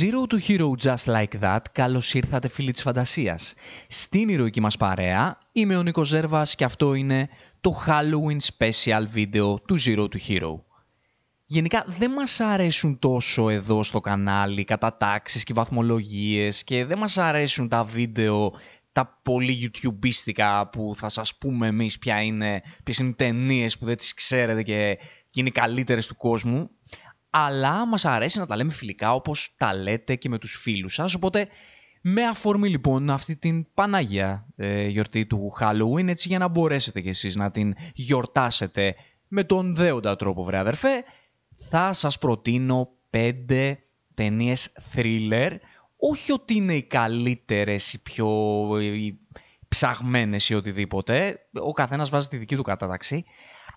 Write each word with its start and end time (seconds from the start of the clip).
Zero 0.00 0.26
to 0.26 0.38
Hero 0.48 0.74
Just 0.84 1.06
Like 1.06 1.40
That, 1.40 1.60
καλώς 1.72 2.14
ήρθατε 2.14 2.48
φίλοι 2.48 2.72
της 2.72 2.82
φαντασίας. 2.82 3.54
Στην 3.88 4.28
ηρωική 4.28 4.60
μας 4.60 4.76
παρέα 4.76 5.38
είμαι 5.52 5.76
ο 5.76 5.82
Νίκος 5.82 6.08
Ζέρβας 6.08 6.54
και 6.54 6.64
αυτό 6.64 6.94
είναι 6.94 7.28
το 7.60 7.82
Halloween 7.86 8.36
Special 8.56 9.04
Video 9.14 9.54
του 9.66 9.78
Zero 9.84 10.06
to 10.08 10.16
Hero. 10.28 10.60
Γενικά 11.44 11.84
δεν 11.98 12.10
μας 12.10 12.40
αρέσουν 12.40 12.98
τόσο 12.98 13.48
εδώ 13.48 13.82
στο 13.82 14.00
κανάλι 14.00 14.64
κατατάξεις 14.64 15.44
και 15.44 15.54
βαθμολογίες 15.54 16.64
και 16.64 16.84
δεν 16.84 16.98
μας 16.98 17.18
αρέσουν 17.18 17.68
τα 17.68 17.84
βίντεο 17.84 18.52
τα 18.92 19.20
πολύ 19.22 19.70
YouTubeίστικα 19.72 20.68
που 20.72 20.92
θα 20.96 21.08
σας 21.08 21.36
πούμε 21.36 21.66
εμείς 21.66 21.98
ποια 21.98 22.22
είναι, 22.22 22.62
ποιες 22.84 22.98
είναι 22.98 23.08
οι 23.08 23.14
ταινίες 23.14 23.78
που 23.78 23.84
δεν 23.84 23.96
τις 23.96 24.14
ξέρετε 24.14 24.62
και, 24.62 24.98
και 25.28 25.40
είναι 25.40 25.48
οι 25.48 25.52
καλύτερες 25.52 26.06
του 26.06 26.16
κόσμου 26.16 26.70
αλλά 27.34 27.86
μας 27.86 28.04
αρέσει 28.04 28.38
να 28.38 28.46
τα 28.46 28.56
λέμε 28.56 28.72
φιλικά 28.72 29.14
όπως 29.14 29.54
τα 29.56 29.74
λέτε 29.74 30.14
και 30.14 30.28
με 30.28 30.38
τους 30.38 30.56
φίλους 30.56 30.94
σας. 30.94 31.14
Οπότε 31.14 31.48
με 32.00 32.24
αφορμή 32.24 32.68
λοιπόν 32.68 33.10
αυτή 33.10 33.36
την 33.36 33.66
Πανάγια 33.74 34.46
ε, 34.56 34.86
γιορτή 34.86 35.26
του 35.26 35.52
Halloween, 35.60 36.08
έτσι 36.08 36.28
για 36.28 36.38
να 36.38 36.48
μπορέσετε 36.48 37.00
κι 37.00 37.08
εσείς 37.08 37.36
να 37.36 37.50
την 37.50 37.74
γιορτάσετε 37.94 38.94
με 39.28 39.44
τον 39.44 39.74
δέοντα 39.74 40.16
τρόπο 40.16 40.44
βρε 40.44 40.58
αδερφέ, 40.58 41.04
θα 41.68 41.92
σας 41.92 42.18
προτείνω 42.18 42.88
πέντε 43.10 43.82
ταινίες 44.14 44.72
thriller, 44.94 45.50
όχι 45.96 46.32
ότι 46.32 46.54
είναι 46.54 46.74
οι 46.74 46.82
καλύτερες, 46.82 47.92
οι 47.92 48.02
πιο 48.02 48.28
οι 48.80 49.18
ψαγμένες 49.68 50.48
ή 50.48 50.54
οτιδήποτε, 50.54 51.46
ο 51.52 51.72
καθένας 51.72 52.10
βάζει 52.10 52.28
τη 52.28 52.36
δική 52.36 52.56
του 52.56 52.62
κατάταξη, 52.62 53.24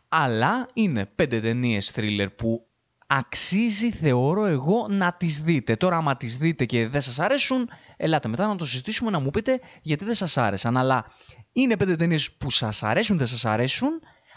αλλά 0.10 0.70
είναι 0.74 1.06
πέντε 1.06 1.40
ταινίες 1.40 1.94
thriller 1.96 2.28
που 2.36 2.68
αξίζει 3.08 3.92
θεωρώ 3.92 4.46
εγώ 4.46 4.88
να 4.90 5.14
τις 5.14 5.42
δείτε. 5.42 5.76
Τώρα 5.76 5.98
άμα 5.98 6.18
τις 6.18 6.38
δείτε 6.38 6.66
και 6.66 6.88
δεν 6.88 7.02
σας 7.02 7.20
αρέσουν, 7.20 7.70
ελάτε 7.98 8.28
μετά 8.28 8.48
να 8.48 8.56
το 8.56 8.66
συζητήσουμε 8.66 9.12
να 9.12 9.20
μου 9.20 9.30
πείτε 9.30 9.60
γιατί 9.82 10.06
δεν 10.06 10.16
σας 10.16 10.38
άρεσαν. 10.38 10.78
Αλλά 10.78 11.06
είναι 11.52 11.78
πέντε 11.78 11.96
ταινίες 11.96 12.32
που 12.32 12.52
σας 12.52 12.84
αρέσουν, 12.84 13.18
δεν 13.18 13.28
σας 13.28 13.46
αρέσουν. 13.46 13.90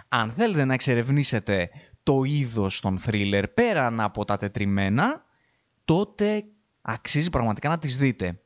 Αν 0.08 0.32
θέλετε 0.32 0.64
να 0.64 0.74
εξερευνήσετε 0.74 1.70
το 2.02 2.22
είδος 2.24 2.80
των 2.80 3.00
thriller 3.06 3.44
πέραν 3.54 4.00
από 4.00 4.24
τα 4.24 4.36
τετριμένα, 4.36 5.24
τότε 5.84 6.44
αξίζει 6.80 7.30
πραγματικά 7.30 7.68
να 7.68 7.78
τις 7.78 7.96
δείτε. 7.96 8.40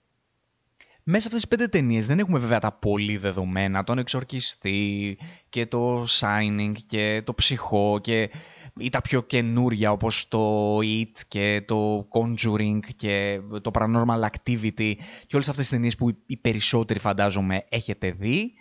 Μέσα 1.05 1.27
αυτές 1.27 1.41
τις 1.41 1.48
πέντε 1.48 1.69
ταινίες 1.69 2.06
δεν 2.06 2.19
έχουμε 2.19 2.39
βέβαια 2.39 2.58
τα 2.58 2.72
πολύ 2.72 3.17
δεδομένα, 3.17 3.84
τον 3.84 3.98
εξορκιστή 3.98 5.19
και 5.48 5.67
το 5.67 6.05
Shining 6.20 6.72
και 6.86 7.22
το 7.25 7.34
ψυχό 7.34 7.98
και 8.03 8.31
ή 8.78 8.89
τα 8.89 9.00
πιο 9.00 9.22
καινούρια 9.22 9.92
όπως 9.92 10.28
το 10.28 10.78
It 10.78 11.12
και 11.28 11.62
το 11.67 12.09
Conjuring 12.11 12.78
και 12.97 13.41
το 13.62 13.70
Paranormal 13.75 14.28
Activity 14.31 14.94
και 15.27 15.34
όλες 15.34 15.48
αυτές 15.48 15.56
τις 15.56 15.69
ταινίες 15.69 15.97
που 15.97 16.22
οι 16.27 16.36
περισσότεροι 16.36 16.98
φαντάζομαι 16.98 17.66
έχετε 17.69 18.11
δει. 18.11 18.53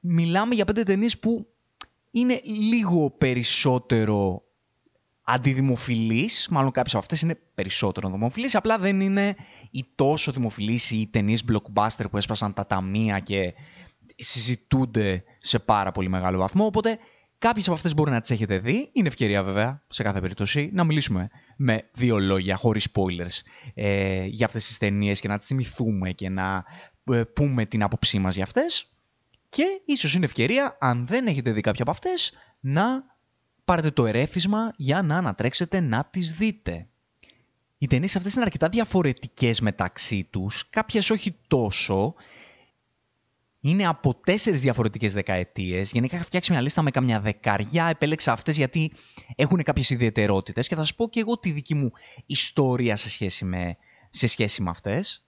Μιλάμε 0.00 0.54
για 0.54 0.64
πέντε 0.64 0.82
ταινίες 0.82 1.18
που 1.18 1.46
είναι 2.10 2.40
λίγο 2.44 3.10
περισσότερο 3.10 4.42
αντιδημοφιλείς, 5.24 6.48
μάλλον 6.50 6.70
κάποιες 6.70 6.94
από 6.94 7.02
αυτές 7.02 7.22
είναι 7.22 7.38
περισσότερο 7.54 8.10
δημοφιλείς, 8.10 8.54
απλά 8.54 8.78
δεν 8.78 9.00
είναι 9.00 9.36
οι 9.70 9.84
τόσο 9.94 10.32
δημοφιλείς 10.32 10.90
οι 10.90 11.08
ταινίες 11.12 11.44
blockbuster 11.52 12.04
που 12.10 12.16
έσπασαν 12.16 12.52
τα 12.52 12.66
ταμεία 12.66 13.18
και 13.18 13.54
συζητούνται 14.16 15.24
σε 15.38 15.58
πάρα 15.58 15.92
πολύ 15.92 16.08
μεγάλο 16.08 16.38
βαθμό, 16.38 16.64
οπότε 16.64 16.98
Κάποιες 17.42 17.66
από 17.66 17.76
αυτές 17.76 17.94
μπορεί 17.94 18.10
να 18.10 18.20
τις 18.20 18.30
έχετε 18.30 18.58
δει. 18.58 18.90
Είναι 18.92 19.08
ευκαιρία 19.08 19.42
βέβαια, 19.42 19.82
σε 19.88 20.02
κάθε 20.02 20.20
περίπτωση, 20.20 20.70
να 20.72 20.84
μιλήσουμε 20.84 21.28
με 21.56 21.88
δύο 21.92 22.18
λόγια, 22.18 22.56
χωρίς 22.56 22.88
spoilers, 22.92 23.40
ε, 23.74 24.24
για 24.24 24.46
αυτές 24.46 24.66
τις 24.66 24.78
ταινίες 24.78 25.20
και 25.20 25.28
να 25.28 25.38
τις 25.38 25.46
θυμηθούμε 25.46 26.12
και 26.12 26.28
να 26.28 26.64
ε, 27.04 27.22
πούμε 27.22 27.66
την 27.66 27.82
άποψή 27.82 28.18
μας 28.18 28.34
για 28.34 28.44
αυτές. 28.44 28.90
Και 29.48 29.80
ίσως 29.84 30.14
είναι 30.14 30.24
ευκαιρία, 30.24 30.76
αν 30.80 31.06
δεν 31.06 31.26
έχετε 31.26 31.52
δει 31.52 31.60
κάποια 31.60 31.82
από 31.82 31.90
αυτές, 31.90 32.32
να 32.60 33.04
πάρετε 33.64 33.90
το 33.90 34.06
ερέφισμα 34.06 34.72
για 34.76 35.02
να 35.02 35.16
ανατρέξετε 35.16 35.80
να 35.80 36.04
τις 36.04 36.32
δείτε. 36.32 36.86
Οι 37.78 37.86
ταινίες 37.86 38.16
αυτές 38.16 38.34
είναι 38.34 38.44
αρκετά 38.44 38.68
διαφορετικές 38.68 39.60
μεταξύ 39.60 40.26
τους, 40.30 40.68
κάποιες 40.70 41.10
όχι 41.10 41.36
τόσο, 41.48 42.14
είναι 43.64 43.86
από 43.86 44.14
τέσσερις 44.14 44.60
διαφορετικές 44.60 45.12
δεκαετίες. 45.12 45.92
Γενικά 45.92 46.16
είχα 46.16 46.24
φτιάξει 46.24 46.52
μια 46.52 46.60
λίστα 46.60 46.82
με 46.82 46.90
καμιά 46.90 47.20
δεκαριά. 47.20 47.86
Επέλεξα 47.86 48.32
αυτές 48.32 48.56
γιατί 48.56 48.92
έχουν 49.36 49.62
κάποιες 49.62 49.90
ιδιαιτερότητες 49.90 50.68
και 50.68 50.74
θα 50.74 50.80
σας 50.80 50.94
πω 50.94 51.08
και 51.08 51.20
εγώ 51.20 51.38
τη 51.38 51.50
δική 51.50 51.74
μου 51.74 51.92
ιστορία 52.26 52.96
σε 52.96 53.10
σχέση 53.10 53.44
με, 53.44 53.76
σε 54.10 54.26
σχέση 54.26 54.62
με 54.62 54.70
αυτές. 54.70 55.24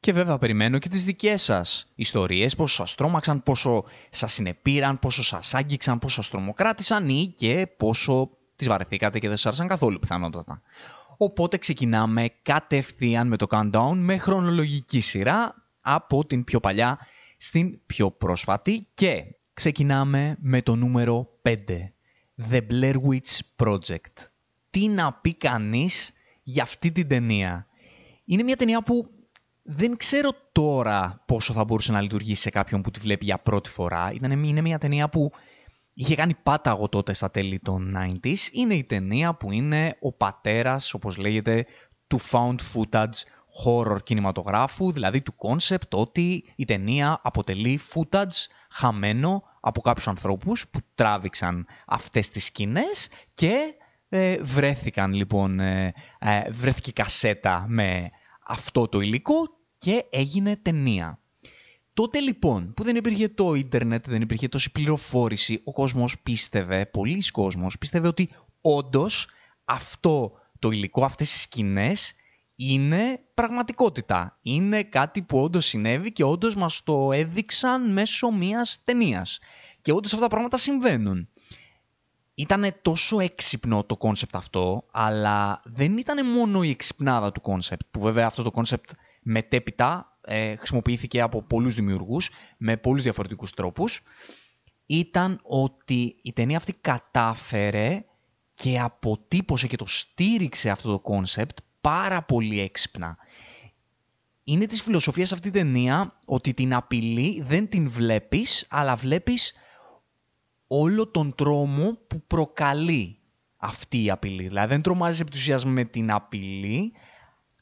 Και 0.00 0.12
βέβαια 0.12 0.38
περιμένω 0.38 0.78
και 0.78 0.88
τις 0.88 1.04
δικές 1.04 1.42
σας 1.42 1.86
ιστορίες, 1.94 2.56
πόσο 2.56 2.74
σας 2.74 2.94
τρόμαξαν, 2.94 3.42
πόσο 3.42 3.84
σας 4.10 4.32
συνεπήραν, 4.32 4.98
πόσο 4.98 5.22
σας 5.22 5.54
άγγιξαν, 5.54 5.98
πόσο 5.98 6.14
σας 6.14 6.30
τρομοκράτησαν 6.30 7.08
ή 7.08 7.32
και 7.36 7.66
πόσο 7.76 8.30
τις 8.56 8.68
βαρεθήκατε 8.68 9.18
και 9.18 9.28
δεν 9.28 9.36
σας 9.36 9.46
άρεσαν 9.46 9.68
καθόλου 9.68 9.98
πιθανότατα. 9.98 10.62
Οπότε 11.16 11.58
ξεκινάμε 11.58 12.28
κατευθείαν 12.42 13.28
με 13.28 13.36
το 13.36 13.46
countdown 13.50 13.92
με 13.94 14.18
χρονολογική 14.18 15.00
σειρά 15.00 15.54
από 15.80 16.26
την 16.26 16.44
πιο 16.44 16.60
παλιά 16.60 16.98
στην 17.36 17.80
πιο 17.86 18.10
πρόσφατη 18.10 18.86
και 18.94 19.24
ξεκινάμε 19.54 20.36
με 20.40 20.62
το 20.62 20.76
νούμερο 20.76 21.28
5. 21.42 21.52
The 22.50 22.60
Blair 22.70 22.94
Witch 22.94 23.38
Project. 23.56 24.26
Τι 24.70 24.88
να 24.88 25.12
πει 25.12 25.34
κανείς 25.34 26.12
για 26.42 26.62
αυτή 26.62 26.92
την 26.92 27.08
ταινία. 27.08 27.66
Είναι 28.24 28.42
μια 28.42 28.56
ταινία 28.56 28.82
που 28.82 29.10
δεν 29.62 29.96
ξέρω 29.96 30.30
τώρα 30.52 31.22
πόσο 31.26 31.52
θα 31.52 31.64
μπορούσε 31.64 31.92
να 31.92 32.00
λειτουργήσει 32.00 32.42
σε 32.42 32.50
κάποιον 32.50 32.82
που 32.82 32.90
τη 32.90 33.00
βλέπει 33.00 33.24
για 33.24 33.38
πρώτη 33.38 33.70
φορά. 33.70 34.12
είναι 34.22 34.60
μια 34.60 34.78
ταινία 34.78 35.08
που 35.08 35.32
είχε 35.94 36.14
κάνει 36.14 36.34
πάταγο 36.42 36.88
τότε 36.88 37.12
στα 37.12 37.30
τέλη 37.30 37.58
των 37.58 37.96
90s. 37.96 38.36
Είναι 38.52 38.74
η 38.74 38.84
ταινία 38.84 39.34
που 39.34 39.52
είναι 39.52 39.96
ο 40.00 40.12
πατέρας, 40.12 40.94
όπως 40.94 41.16
λέγεται, 41.16 41.66
του 42.06 42.20
found 42.30 42.56
footage 42.74 43.22
horror 43.64 44.02
κινηματογράφου, 44.02 44.92
δηλαδή 44.92 45.20
του 45.20 45.36
concept 45.36 45.94
ότι 45.94 46.44
η 46.56 46.64
ταινία 46.64 47.20
αποτελεί 47.22 47.80
footage 47.92 48.46
χαμένο 48.70 49.42
από 49.60 49.80
κάποιους 49.80 50.08
ανθρώπους 50.08 50.68
που 50.68 50.80
τράβηξαν 50.94 51.66
αυτές 51.86 52.28
τις 52.28 52.44
σκηνές 52.44 53.08
και 53.34 53.74
ε, 54.08 54.36
βρέθηκαν 54.42 55.12
λοιπόν, 55.12 55.60
ε, 55.60 55.94
ε, 56.18 56.50
βρέθηκε 56.50 56.92
κασέτα 56.92 57.64
με 57.68 58.10
αυτό 58.46 58.88
το 58.88 59.00
υλικό 59.00 59.34
και 59.78 60.04
έγινε 60.10 60.56
ταινία. 60.56 61.20
Τότε 61.94 62.20
λοιπόν 62.20 62.74
που 62.74 62.82
δεν 62.82 62.96
υπήρχε 62.96 63.28
το 63.28 63.54
ίντερνετ, 63.54 64.08
δεν 64.08 64.22
υπήρχε 64.22 64.48
τόση 64.48 64.72
πληροφόρηση, 64.72 65.60
ο 65.64 65.72
κόσμος 65.72 66.20
πίστευε, 66.20 66.86
πολλοί 66.86 67.30
κόσμος 67.30 67.78
πίστευε 67.78 68.08
ότι 68.08 68.30
όντως 68.60 69.28
αυτό 69.64 70.32
το 70.58 70.70
υλικό, 70.70 71.04
αυτές 71.04 71.34
οι 71.34 71.38
σκηνές 71.38 72.14
είναι 72.54 73.20
πραγματικότητα. 73.34 74.38
Είναι 74.42 74.82
κάτι 74.82 75.22
που 75.22 75.42
όντως 75.42 75.66
συνέβη 75.66 76.12
και 76.12 76.24
όντως 76.24 76.54
μας 76.54 76.82
το 76.82 77.12
έδειξαν 77.12 77.92
μέσω 77.92 78.30
μιας 78.30 78.80
ταινίας. 78.84 79.38
Και 79.82 79.92
όντως 79.92 80.12
αυτά 80.12 80.24
τα 80.24 80.30
πράγματα 80.30 80.56
συμβαίνουν. 80.56 81.28
Ήταν 82.34 82.74
τόσο 82.82 83.20
έξυπνο 83.20 83.84
το 83.84 83.96
concept 83.96 84.36
αυτό, 84.36 84.84
αλλά 84.90 85.60
δεν 85.64 85.98
ήταν 85.98 86.26
μόνο 86.30 86.62
η 86.62 86.70
εξυπνάδα 86.70 87.32
του 87.32 87.40
concept, 87.40 87.82
που 87.90 88.00
βέβαια 88.00 88.26
αυτό 88.26 88.42
το 88.42 88.50
concept 88.50 88.90
μετέπειτα 89.22 90.18
ε, 90.20 90.56
χρησιμοποιήθηκε 90.56 91.20
από 91.20 91.42
πολλούς 91.42 91.74
δημιουργούς 91.74 92.30
με 92.56 92.76
πολλούς 92.76 93.02
διαφορετικούς 93.02 93.54
τρόπους. 93.54 94.02
Ήταν 94.86 95.40
ότι 95.42 96.16
η 96.22 96.32
ταινία 96.32 96.56
αυτή 96.56 96.72
κατάφερε 96.72 98.04
και 98.54 98.80
αποτύπωσε 98.80 99.66
και 99.66 99.76
το 99.76 99.86
στήριξε 99.86 100.70
αυτό 100.70 100.90
το 100.90 101.00
concept 101.00 101.58
πάρα 101.80 102.22
πολύ 102.22 102.60
έξυπνα. 102.60 103.16
Είναι 104.44 104.66
της 104.66 104.82
φιλοσοφίας 104.82 105.32
αυτή 105.32 105.48
η 105.48 105.50
ταινία 105.50 106.18
ότι 106.26 106.54
την 106.54 106.74
απειλή 106.74 107.42
δεν 107.42 107.68
την 107.68 107.90
βλέπεις, 107.90 108.66
αλλά 108.70 108.96
βλέπεις 108.96 109.54
όλο 110.72 111.06
τον 111.06 111.34
τρόμο 111.34 111.98
που 112.06 112.22
προκαλεί 112.26 113.18
αυτή 113.56 114.04
η 114.04 114.10
απειλή. 114.10 114.42
Δηλαδή 114.42 114.68
δεν 114.68 114.82
τρομάζεις 114.82 115.20
επί 115.20 115.66
με 115.68 115.84
την 115.84 116.10
απειλή, 116.12 116.92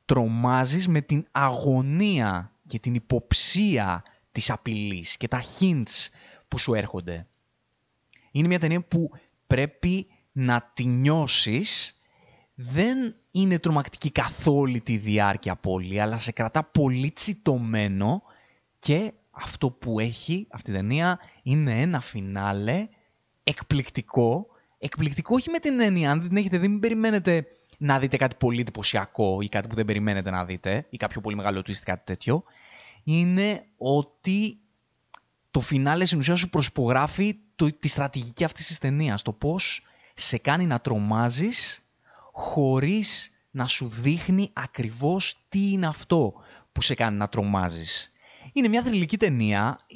τρομάζεις 0.05 0.89
με 0.89 1.01
την 1.01 1.27
αγωνία 1.31 2.53
και 2.67 2.79
την 2.79 2.95
υποψία 2.95 4.03
της 4.33 4.51
απειλής 4.51 5.17
και 5.17 5.29
τα 5.29 5.43
hints 5.43 6.09
που 6.49 6.59
σου 6.59 6.75
έρχονται. 6.75 7.27
Είναι 8.31 8.49
μια 8.49 8.59
ταινία 8.59 8.85
που 8.85 9.11
πρέπει 9.47 10.07
να 10.33 10.71
τη 10.75 10.85
νιώσεις 10.85 12.01
δεν 12.55 13.17
είναι 13.31 13.59
τρομακτική 13.59 14.11
καθ' 14.11 14.47
όλη 14.47 14.81
τη 14.81 14.97
διάρκεια 14.97 15.57
πολύ, 15.57 16.01
αλλά 16.01 16.19
σε 16.19 16.33
κρατά 16.33 16.65
πολύ 16.65 17.11
τσιτωμένο 17.11 18.23
και 18.79 19.13
αυτό 19.31 19.71
που 19.71 20.01
έχει 20.01 20.47
αυτή 20.51 20.71
η 20.71 20.75
ταινία 20.75 21.19
είναι 21.43 21.81
ένα 21.81 22.01
φινάλε 22.01 22.89
εκπληκτικό. 23.49 24.47
Εκπληκτικό 24.79 25.35
όχι 25.35 25.51
με 25.51 25.59
την 25.59 25.81
έννοια, 25.81 26.11
αν 26.11 26.19
δεν 26.21 26.29
την 26.29 26.37
έχετε 26.37 26.59
δει 26.59 26.69
μην 26.69 26.81
περιμένετε 26.81 27.47
να 27.79 27.99
δείτε 27.99 28.17
κάτι 28.17 28.37
πολύ 28.39 28.61
εντυπωσιακό 28.61 29.41
ή 29.41 29.49
κάτι 29.49 29.69
που 29.69 29.75
δεν 29.75 29.85
περιμένετε 29.85 30.31
να 30.31 30.45
δείτε 30.45 30.87
ή 30.91 30.97
κάποιο 30.97 31.21
πολύ 31.21 31.37
μεγάλο 31.37 31.61
twist 31.61 31.83
κάτι 31.85 32.05
τέτοιο 32.05 32.45
είναι 33.05 33.65
ότι 33.77 34.59
το 35.51 35.61
φινάλε 35.61 36.05
στην 36.05 36.19
ουσία 36.19 36.37
σου 36.37 36.49
προσπογράφει 36.49 37.37
το, 37.57 37.79
τη 37.79 37.89
στρατηγική 37.89 38.45
αυτής 38.45 38.67
της 38.67 38.79
ταινίας, 38.79 39.23
το 39.23 39.33
πώς 39.33 39.83
σε 40.15 40.39
κάνει 40.39 40.67
να 40.67 40.81
τρομάζεις 40.81 41.87
χωρίς 42.33 43.31
να 43.51 43.67
σου 43.67 43.89
δείχνει 43.89 44.51
ακριβώς 44.53 45.45
τι 45.49 45.71
είναι 45.71 45.87
αυτό 45.87 46.35
που 46.73 46.83
σε 46.83 46.95
κάνει 46.95 47.17
να 47.17 47.29
τρομάζεις. 47.29 48.13
Είναι 48.53 48.69
μια 48.69 48.83
θρηλυκή 48.83 49.17
ταινία, 49.17 49.87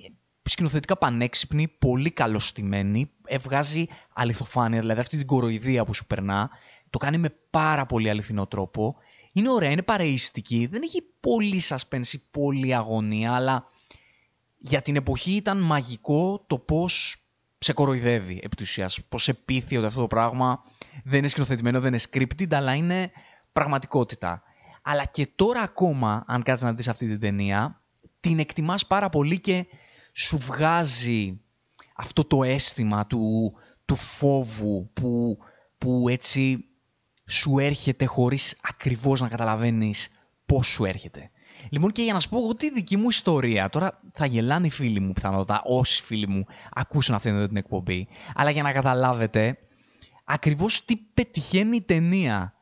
σκηνοθετικά 0.43 0.97
πανέξυπνη, 0.97 1.69
πολύ 1.69 2.11
καλωστημένη, 2.11 3.11
εβγάζει 3.27 3.87
αληθοφάνεια, 4.13 4.81
δηλαδή 4.81 5.01
αυτή 5.01 5.17
την 5.17 5.27
κοροϊδία 5.27 5.85
που 5.85 5.95
σου 5.95 6.07
περνά, 6.07 6.51
το 6.91 6.99
κάνει 6.99 7.19
με 7.19 7.35
πάρα 7.51 7.87
πολύ 7.87 8.11
αληθινό 8.11 8.47
τρόπο. 8.47 8.97
Είναι 9.33 9.51
ωραία, 9.51 9.71
είναι 9.71 9.83
παρεϊστική, 9.83 10.67
δεν 10.67 10.83
έχει 10.83 11.03
πολύ 11.21 11.63
suspense, 11.69 12.21
πολύ 12.31 12.75
αγωνία, 12.75 13.33
αλλά 13.33 13.67
για 14.59 14.83
την 14.83 14.97
εποχή 14.97 15.33
ήταν 15.33 15.59
μαγικό 15.59 16.45
το 16.47 16.59
πώς 16.59 17.17
σε 17.59 17.73
κοροϊδεύει 17.73 18.41
επί 18.43 18.57
του 18.57 18.63
ουσίας. 18.67 18.99
Πώς 19.09 19.23
σε 19.23 19.35
πείθει 19.35 19.77
ότι 19.77 19.87
αυτό 19.87 20.01
το 20.01 20.07
πράγμα 20.07 20.63
δεν 21.05 21.19
είναι 21.19 21.29
σκηνοθετημένο, 21.29 21.81
δεν 21.81 21.95
είναι 21.95 22.03
scripted, 22.11 22.55
αλλά 22.55 22.75
είναι 22.75 23.11
πραγματικότητα. 23.53 24.43
Αλλά 24.83 25.05
και 25.05 25.29
τώρα 25.37 25.61
ακόμα, 25.61 26.25
αν 26.27 26.43
κάτσεις 26.43 26.65
να 26.65 26.75
δεις 26.75 26.89
αυτή 26.89 27.07
την 27.07 27.21
ταινία, 27.21 27.83
την 28.21 28.39
εκτιμάς 28.39 28.87
πάρα 28.87 29.09
πολύ 29.09 29.41
και 29.41 29.67
σου 30.13 30.39
βγάζει 30.39 31.41
αυτό 31.97 32.25
το 32.25 32.43
αίσθημα 32.43 33.07
του, 33.07 33.53
του 33.85 33.97
φόβου 33.97 34.91
που, 34.93 35.39
που 35.79 36.09
έτσι 36.09 36.65
σου 37.27 37.59
έρχεται 37.59 38.05
χωρίς 38.05 38.59
ακριβώς 38.63 39.21
να 39.21 39.29
καταλαβαίνεις 39.29 40.09
πώς 40.47 40.67
σου 40.67 40.85
έρχεται. 40.85 41.31
Λοιπόν, 41.71 41.93
και 41.93 42.03
για 42.03 42.13
να 42.13 42.21
σου 42.21 42.29
πω 42.29 42.39
εγώ 42.39 42.55
τη 42.55 42.71
δική 42.71 42.97
μου 42.97 43.09
ιστορία, 43.09 43.69
τώρα 43.69 44.01
θα 44.13 44.27
γελάνε 44.27 44.67
οι 44.67 44.71
φίλοι 44.71 45.01
μου 45.01 45.13
πιθανότατα, 45.13 45.63
όσοι 45.65 46.03
φίλοι 46.03 46.29
μου 46.29 46.45
ακούσουν 46.73 47.15
αυτήν 47.15 47.35
εδώ 47.35 47.47
την 47.47 47.57
εκπομπή, 47.57 48.09
αλλά 48.35 48.51
για 48.51 48.63
να 48.63 48.73
καταλάβετε 48.73 49.59
ακριβώς 50.25 50.85
τι 50.85 50.97
πετυχαίνει 50.97 51.77
η 51.77 51.83
ταινία. 51.83 52.55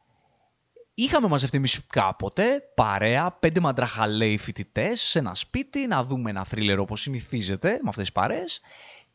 Είχαμε 1.02 1.28
μαζευτεί 1.28 1.56
εμεί 1.56 1.68
κάποτε, 1.86 2.62
παρέα, 2.74 3.32
πέντε 3.32 3.60
μαντραχαλέοι 3.60 4.38
φοιτητές 4.38 5.00
σε 5.00 5.18
ένα 5.18 5.34
σπίτι, 5.34 5.86
να 5.86 6.04
δούμε 6.04 6.30
ένα 6.30 6.44
θρίλερ 6.44 6.78
όπως 6.78 7.00
συνηθίζεται 7.00 7.68
με 7.70 7.88
αυτές 7.88 8.04
τις 8.04 8.12
παρέες. 8.12 8.60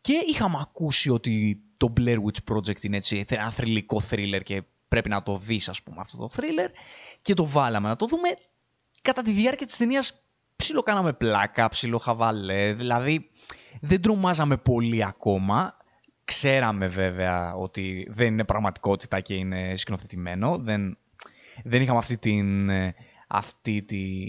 Και 0.01 0.13
είχαμε 0.27 0.57
ακούσει 0.61 1.09
ότι 1.09 1.61
το 1.77 1.93
Blair 1.97 2.17
Witch 2.17 2.53
Project 2.53 2.83
είναι 2.83 2.97
έτσι, 2.97 3.25
ένα 3.29 3.51
θρηλυκό 3.51 3.99
θρίλερ 3.99 4.43
και 4.43 4.63
πρέπει 4.87 5.09
να 5.09 5.23
το 5.23 5.37
δεις 5.37 5.69
ας 5.69 5.83
πούμε 5.83 5.97
αυτό 5.99 6.17
το 6.17 6.29
θρίλερ 6.29 6.69
και 7.21 7.33
το 7.33 7.45
βάλαμε 7.45 7.87
να 7.87 7.95
το 7.95 8.05
δούμε 8.05 8.29
κατά 9.01 9.21
τη 9.21 9.31
διάρκεια 9.31 9.65
της 9.65 9.77
ταινίας 9.77 10.29
ψιλο 10.55 10.81
κάναμε 10.81 11.13
πλάκα, 11.13 11.69
ψιλο 11.69 11.97
χαβαλέ, 11.97 12.73
δηλαδή 12.73 13.29
δεν 13.81 14.01
τρομάζαμε 14.01 14.57
πολύ 14.57 15.05
ακόμα. 15.05 15.77
Ξέραμε 16.23 16.87
βέβαια 16.87 17.53
ότι 17.55 18.07
δεν 18.11 18.27
είναι 18.27 18.43
πραγματικότητα 18.43 19.19
και 19.19 19.33
είναι 19.33 19.75
σκηνοθετημένο. 19.75 20.57
Δεν, 20.57 20.97
δεν 21.63 21.81
είχαμε 21.81 21.97
αυτή 21.97 22.17
την... 22.17 22.69
Αυτή 23.27 23.81
τη... 23.81 24.25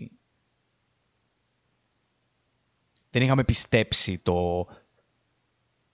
Δεν 3.11 3.23
είχαμε 3.23 3.45
πιστέψει 3.45 4.19
το, 4.19 4.67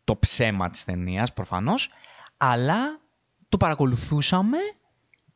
το 0.04 0.16
ψέμα 0.16 0.70
της 0.70 0.84
ταινίας 0.84 1.32
προφανώς, 1.32 1.90
αλλά 2.36 3.00
το 3.48 3.56
παρακολουθούσαμε 3.56 4.58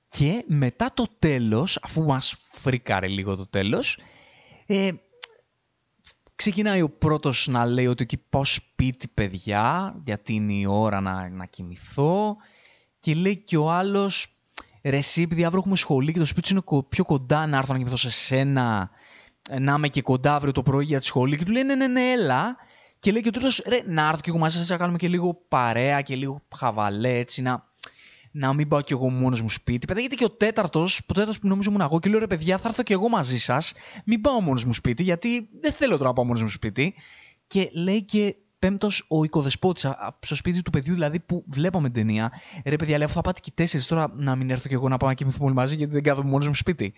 και 0.08 0.44
μετά 0.46 0.90
το 0.94 1.06
τέλος, 1.18 1.78
αφού 1.82 2.02
μας 2.02 2.36
φρίκαρε 2.42 3.06
λίγο 3.06 3.36
το 3.36 3.46
τέλος, 3.46 3.98
ε, 4.66 4.90
ξεκινάει 6.34 6.82
ο 6.82 6.90
πρώτος 6.90 7.46
να 7.46 7.66
λέει 7.66 7.86
ότι 7.86 8.02
εκεί 8.02 8.16
πάω 8.16 8.44
σπίτι 8.44 9.08
παιδιά, 9.08 9.94
γιατί 10.04 10.34
είναι 10.34 10.52
η 10.52 10.66
ώρα 10.66 11.00
να, 11.00 11.28
να 11.28 11.46
κοιμηθώ 11.46 12.36
και 12.98 13.14
λέει 13.14 13.36
και 13.36 13.56
ο 13.56 13.70
άλλος, 13.70 14.35
ρε 14.90 14.96
εσύ 14.96 15.22
επειδή 15.22 15.44
αύριο 15.44 15.58
έχουμε 15.58 15.76
σχολή 15.76 16.12
και 16.12 16.18
το 16.18 16.24
σπίτι 16.24 16.48
σου 16.48 16.54
είναι 16.54 16.82
πιο 16.88 17.04
κοντά 17.04 17.46
να 17.46 17.56
έρθω 17.56 17.72
να 17.72 17.78
κοιμηθώ 17.78 17.96
σε 17.96 18.10
σένα, 18.10 18.90
να 19.60 19.74
είμαι 19.74 19.88
και 19.88 20.02
κοντά 20.02 20.34
αύριο 20.34 20.52
το 20.52 20.62
πρωί 20.62 20.84
για 20.84 21.00
τη 21.00 21.06
σχολή 21.06 21.36
και 21.36 21.44
του 21.44 21.52
λέει 21.52 21.62
ναι 21.62 21.74
ναι 21.74 21.86
ναι 21.86 22.12
έλα 22.12 22.56
και 22.98 23.12
λέει 23.12 23.22
και 23.22 23.28
ο 23.28 23.30
τρίτος 23.30 23.62
ρε 23.66 23.82
να 23.86 24.08
έρθω 24.08 24.20
και 24.20 24.30
εγώ 24.30 24.38
μαζί 24.38 24.58
σας 24.58 24.68
να 24.68 24.76
κάνουμε 24.76 24.98
και 24.98 25.08
λίγο 25.08 25.44
παρέα 25.48 26.00
και 26.00 26.16
λίγο 26.16 26.42
χαβαλέ 26.56 27.18
έτσι 27.18 27.42
να 27.42 27.64
να 28.36 28.52
μην 28.52 28.68
πάω 28.68 28.80
κι 28.80 28.92
εγώ 28.92 29.10
μόνος 29.10 29.40
μου 29.40 29.48
σπίτι. 29.48 29.86
Πετάγεται 29.86 30.14
και 30.14 30.24
ο 30.24 30.30
τέταρτος, 30.30 30.98
ο 30.98 31.12
τέταρτος 31.12 31.38
που 31.38 31.48
νομίζω 31.48 31.70
ήμουν 31.70 31.82
εγώ, 31.82 31.98
και 31.98 32.08
λέω 32.08 32.18
ρε 32.18 32.26
παιδιά, 32.26 32.58
θα 32.58 32.68
έρθω 32.68 32.82
κι 32.82 32.92
εγώ 32.92 33.08
μαζί 33.08 33.38
σας. 33.38 33.72
Μην 34.04 34.20
πάω 34.20 34.40
μόνος 34.40 34.64
μου 34.64 34.72
σπίτι, 34.72 35.02
γιατί 35.02 35.48
δεν 35.60 35.72
θέλω 35.72 35.96
τώρα 35.96 36.08
να 36.08 36.14
πάω 36.14 36.24
μόνος 36.24 36.42
μου 36.42 36.48
σπίτι. 36.48 36.94
Και 37.46 37.70
λέει 37.72 38.02
και 38.04 38.36
πέμπτος 38.58 39.04
ο 39.08 39.24
οικοδεσπότης 39.24 39.86
στο 40.20 40.34
σπίτι 40.34 40.62
του 40.62 40.70
παιδιού, 40.70 40.94
δηλαδή 40.94 41.20
που 41.20 41.44
βλέπαμε 41.48 41.90
την 41.90 42.06
ταινία. 42.06 42.32
Ρε 42.64 42.76
παιδιά, 42.76 42.96
λέει, 42.96 43.06
αφού 43.06 43.14
θα 43.14 43.20
πάτε 43.20 43.40
και 43.40 43.50
τέσσερις 43.54 43.86
τώρα 43.86 44.12
να 44.16 44.36
μην 44.36 44.50
έρθω 44.50 44.68
κι 44.68 44.74
εγώ 44.74 44.88
να 44.88 44.96
πάω 44.96 45.08
να 45.08 45.14
κοιμηθούμε 45.14 45.44
όλοι 45.44 45.54
μαζί, 45.54 45.76
γιατί 45.76 45.92
δεν 45.92 46.02
κάθομαι 46.02 46.30
μόνος 46.30 46.46
μου 46.46 46.54
σπίτι. 46.54 46.94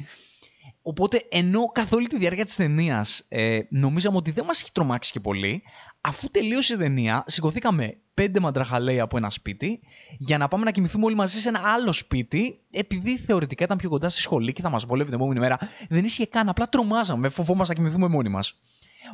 Οπότε, 0.83 1.27
ενώ 1.29 1.65
καθ' 1.65 1.93
όλη 1.93 2.07
τη 2.07 2.19
διάρκεια 2.19 2.45
της 2.45 2.57
ταινίας 2.57 3.25
ε, 3.29 3.61
νομίζαμε 3.71 4.17
ότι 4.17 4.31
δεν 4.31 4.45
μας 4.45 4.61
έχει 4.61 4.73
τρομάξει 4.73 5.13
και 5.13 5.21
πολύ, 5.21 5.63
αφού 6.01 6.29
τελείωσε 6.31 6.73
η 6.73 6.77
ταινία, 6.77 7.25
σηκωθήκαμε 7.27 7.97
πέντε 8.15 8.41
μαντραχαλέοι 8.41 9.01
από 9.01 9.17
ένα 9.17 9.31
σπίτι 9.31 9.81
για 10.19 10.39
να 10.39 10.49
πάμε 10.49 10.65
να 10.65 10.71
κοιμηθούμε 10.71 11.05
όλοι 11.05 11.15
μαζί 11.15 11.41
σε 11.41 11.49
ένα 11.49 11.61
άλλο 11.65 11.93
σπίτι, 11.93 12.61
επειδή 12.71 13.19
θεωρητικά 13.19 13.65
ήταν 13.65 13.77
πιο 13.77 13.89
κοντά 13.89 14.09
στη 14.09 14.21
σχολή 14.21 14.53
και 14.53 14.63
θα 14.63 14.71
μας 14.71 14.85
βολεύει 14.85 15.09
την 15.11 15.19
επόμενη 15.19 15.41
μέρα. 15.41 15.59
Δεν 15.89 16.05
ίσχυε 16.05 16.25
καν, 16.25 16.49
απλά 16.49 16.69
τρομάζαμε, 16.69 17.29
φοβόμαστε 17.29 17.73
να 17.75 17.79
κοιμηθούμε 17.81 18.09
μόνοι 18.09 18.29
μας. 18.29 18.59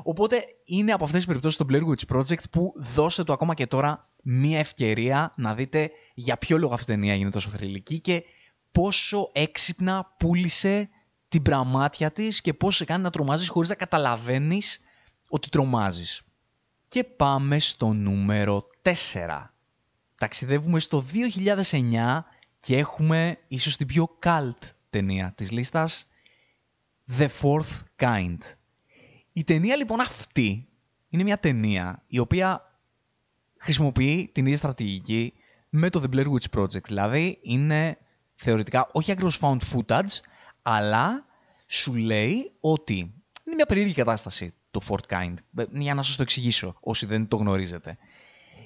Οπότε 0.02 0.44
είναι 0.64 0.93
από 0.93 1.05
αυτές 1.05 1.19
τις 1.19 1.26
περιπτώσεις 1.26 1.58
το 1.58 1.67
Blair 1.69 1.82
Witch 1.82 2.17
Project 2.17 2.50
που 2.50 2.73
δώστε 2.76 3.25
το 3.25 3.32
ακόμα 3.32 3.55
και 3.55 3.67
τώρα 3.67 4.05
μία 4.23 4.58
ευκαιρία 4.58 5.32
να 5.37 5.55
δείτε 5.55 5.91
για 6.14 6.37
ποιο 6.37 6.58
λόγο 6.58 6.75
αυτή 6.75 6.93
η 6.93 6.94
ταινία 6.94 7.12
έγινε 7.12 7.31
τόσο 7.31 7.49
θρηλυκή 7.49 8.00
και 8.00 8.25
πόσο 8.73 9.31
έξυπνα 9.32 10.14
πούλησε 10.19 10.88
την 11.29 11.43
πραμάτια 11.43 12.11
της 12.11 12.41
και 12.41 12.55
πώς 12.55 12.76
σε 12.76 12.85
κάνει 12.85 13.02
να 13.02 13.11
τρομάζεις 13.11 13.49
χωρίς 13.49 13.69
να 13.69 13.75
καταλαβαίνεις 13.75 14.81
ότι 15.29 15.49
τρομάζεις. 15.49 16.23
Και 16.88 17.05
πάμε 17.05 17.58
στο 17.58 17.93
νούμερο 17.93 18.67
4. 18.82 18.93
Ταξιδεύουμε 20.15 20.81
στο 20.81 21.05
2009 21.13 22.24
και 22.58 22.77
έχουμε 22.79 23.39
ίσως 23.48 23.77
την 23.77 23.86
πιο 23.86 24.19
cult 24.22 24.58
ταινία 24.91 25.32
της 25.36 25.51
λίστας 25.51 26.08
The 27.19 27.29
Fourth 27.41 27.82
Kind. 27.96 28.39
Η 29.36 29.44
ταινία 29.44 29.76
λοιπόν 29.76 30.00
αυτή 30.00 30.69
είναι 31.08 31.22
μια 31.22 31.38
ταινία 31.38 32.03
η 32.06 32.19
οποία 32.19 32.79
χρησιμοποιεί 33.58 34.31
την 34.32 34.44
ίδια 34.44 34.56
στρατηγική 34.58 35.32
με 35.69 35.91
το 35.91 36.03
The 36.05 36.14
Blair 36.14 36.26
Witch 36.26 36.60
Project. 36.60 36.82
Δηλαδή 36.82 37.38
είναι 37.43 37.98
θεωρητικά 38.34 38.88
όχι 38.93 39.12
ακριβώς 39.12 39.38
found 39.41 39.58
footage, 39.72 40.20
αλλά 40.62 41.24
σου 41.67 41.94
λέει 41.94 42.53
ότι 42.60 42.94
είναι 43.44 43.55
μια 43.55 43.67
περίεργη 43.67 43.94
κατάσταση 43.94 44.55
το 44.70 44.81
Fort 44.88 45.06
Kind. 45.08 45.34
Για 45.70 45.94
να 45.94 46.03
σας 46.03 46.17
το 46.17 46.22
εξηγήσω 46.22 46.76
όσοι 46.81 47.06
δεν 47.06 47.29
το 47.29 47.36
γνωρίζετε. 47.36 47.98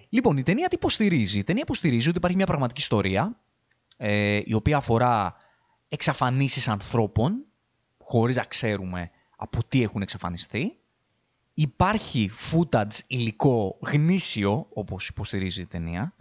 Λοιπόν, 0.09 0.37
η 0.37 0.43
ταινία 0.43 0.69
τι 0.69 0.75
υποστηρίζει; 0.75 1.39
Η 1.39 1.45
ταινία 1.45 1.63
υποστηρίζει 1.63 2.09
ότι 2.09 2.17
υπάρχει 2.17 2.37
μια 2.37 2.47
πραγματική 2.47 2.81
ιστορία 2.81 3.41
ε, 3.97 4.41
η 4.45 4.55
οποία 4.55 4.77
αφορά 4.77 5.37
εξαφανίσεις 5.89 6.69
ανθρώπων 6.69 7.45
χωρίς 7.99 8.37
να 8.37 8.43
ξέρουμε 8.45 9.11
από 9.41 9.65
τι 9.65 9.83
έχουν 9.83 10.03
εξαφανιστεί. 10.03 10.79
Υπάρχει 11.55 12.31
footage 12.51 12.99
υλικό 13.07 13.79
γνήσιο, 13.81 14.67
όπως 14.73 15.09
υποστηρίζει 15.09 15.61
η 15.61 15.67
ταινία, 15.67 16.15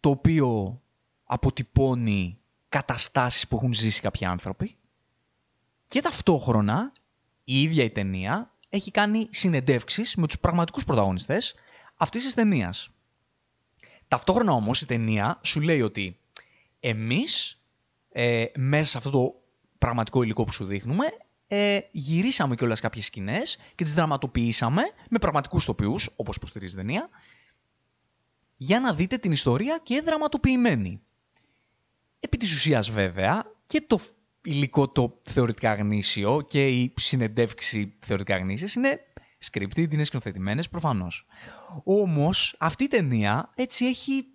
το 0.00 0.10
οποίο 0.10 0.80
αποτυπώνει 1.24 2.38
καταστάσεις 2.68 3.48
που 3.48 3.56
έχουν 3.56 3.72
ζήσει 3.72 4.00
κάποιοι 4.00 4.26
άνθρωποι 4.26 4.76
και 5.88 6.00
ταυτόχρονα 6.00 6.92
η 7.44 7.62
ίδια 7.62 7.84
η 7.84 7.90
ταινία 7.90 8.54
έχει 8.68 8.90
κάνει 8.90 9.28
συνεντεύξεις 9.30 10.14
με 10.14 10.26
τους 10.26 10.38
πραγματικούς 10.38 10.84
πρωταγωνιστές 10.84 11.54
αυτής 11.96 12.24
της 12.24 12.34
ταινίας. 12.34 12.90
Ταυτόχρονα 14.08 14.52
όμως 14.52 14.80
η 14.80 14.86
ταινία 14.86 15.40
σου 15.42 15.60
λέει 15.60 15.80
ότι 15.80 16.18
εμείς 16.80 17.60
ε, 18.12 18.44
μέσα 18.56 18.90
σε 18.90 18.98
αυτό 18.98 19.10
το 19.10 19.34
πραγματικό 19.78 20.22
υλικό 20.22 20.44
που 20.44 20.52
σου 20.52 20.64
δείχνουμε 20.64 21.06
ε, 21.46 21.78
γυρίσαμε 21.92 22.54
κιόλας 22.54 22.80
κάποιες 22.80 23.04
σκηνές 23.04 23.58
και 23.74 23.84
τις 23.84 23.94
δραματοποιήσαμε 23.94 24.82
με 25.08 25.18
πραγματικούς 25.18 25.64
τοπιούς, 25.64 26.10
όπως 26.16 26.36
υποστηρίζει 26.36 26.74
η 26.74 26.78
ταινία, 26.78 27.08
για 28.56 28.80
να 28.80 28.94
δείτε 28.94 29.16
την 29.16 29.32
ιστορία 29.32 29.80
και 29.82 30.02
δραματοποιημένη. 30.04 31.02
Επί 32.20 32.36
της 32.36 32.52
ουσίας 32.52 32.90
βέβαια 32.90 33.52
και 33.66 33.84
το 33.86 34.00
υλικό 34.44 34.88
το 34.88 35.20
θεωρητικά 35.22 35.74
γνήσιο 35.74 36.44
και 36.48 36.68
η 36.68 36.92
συνεντεύξη 36.96 37.94
θεωρητικά 37.98 38.38
γνήσιες 38.38 38.74
είναι 38.74 39.00
scripted, 39.50 39.92
είναι 39.92 40.04
σκηνοθετημένες 40.04 40.68
προφανώς. 40.68 41.26
Όμως 41.84 42.56
αυτή 42.58 42.84
η 42.84 42.88
ταινία 42.88 43.52
έτσι 43.54 43.84
έχει 43.84 44.26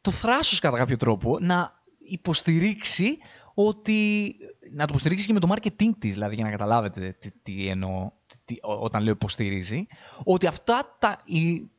το 0.00 0.10
θράσος 0.10 0.58
κατά 0.58 0.78
κάποιο 0.78 0.96
τρόπο 0.96 1.38
να 1.40 1.82
υποστηρίξει 1.98 3.18
ότι. 3.54 4.36
να 4.70 4.78
το 4.78 4.86
υποστηρίξεις 4.88 5.26
και 5.26 5.32
με 5.32 5.40
το 5.40 5.54
marketing 5.54 5.90
της, 5.98 6.12
δηλαδή 6.12 6.34
για 6.34 6.44
να 6.44 6.50
καταλάβετε 6.50 7.16
τι, 7.18 7.30
τι 7.42 7.68
εννοώ 7.68 8.10
τι, 8.44 8.56
όταν 8.60 9.02
λέω 9.02 9.12
υποστηρίζει, 9.12 9.86
ότι 10.24 10.46
αυτά 10.46 10.96
τα, 10.98 11.20
η, 11.24 11.70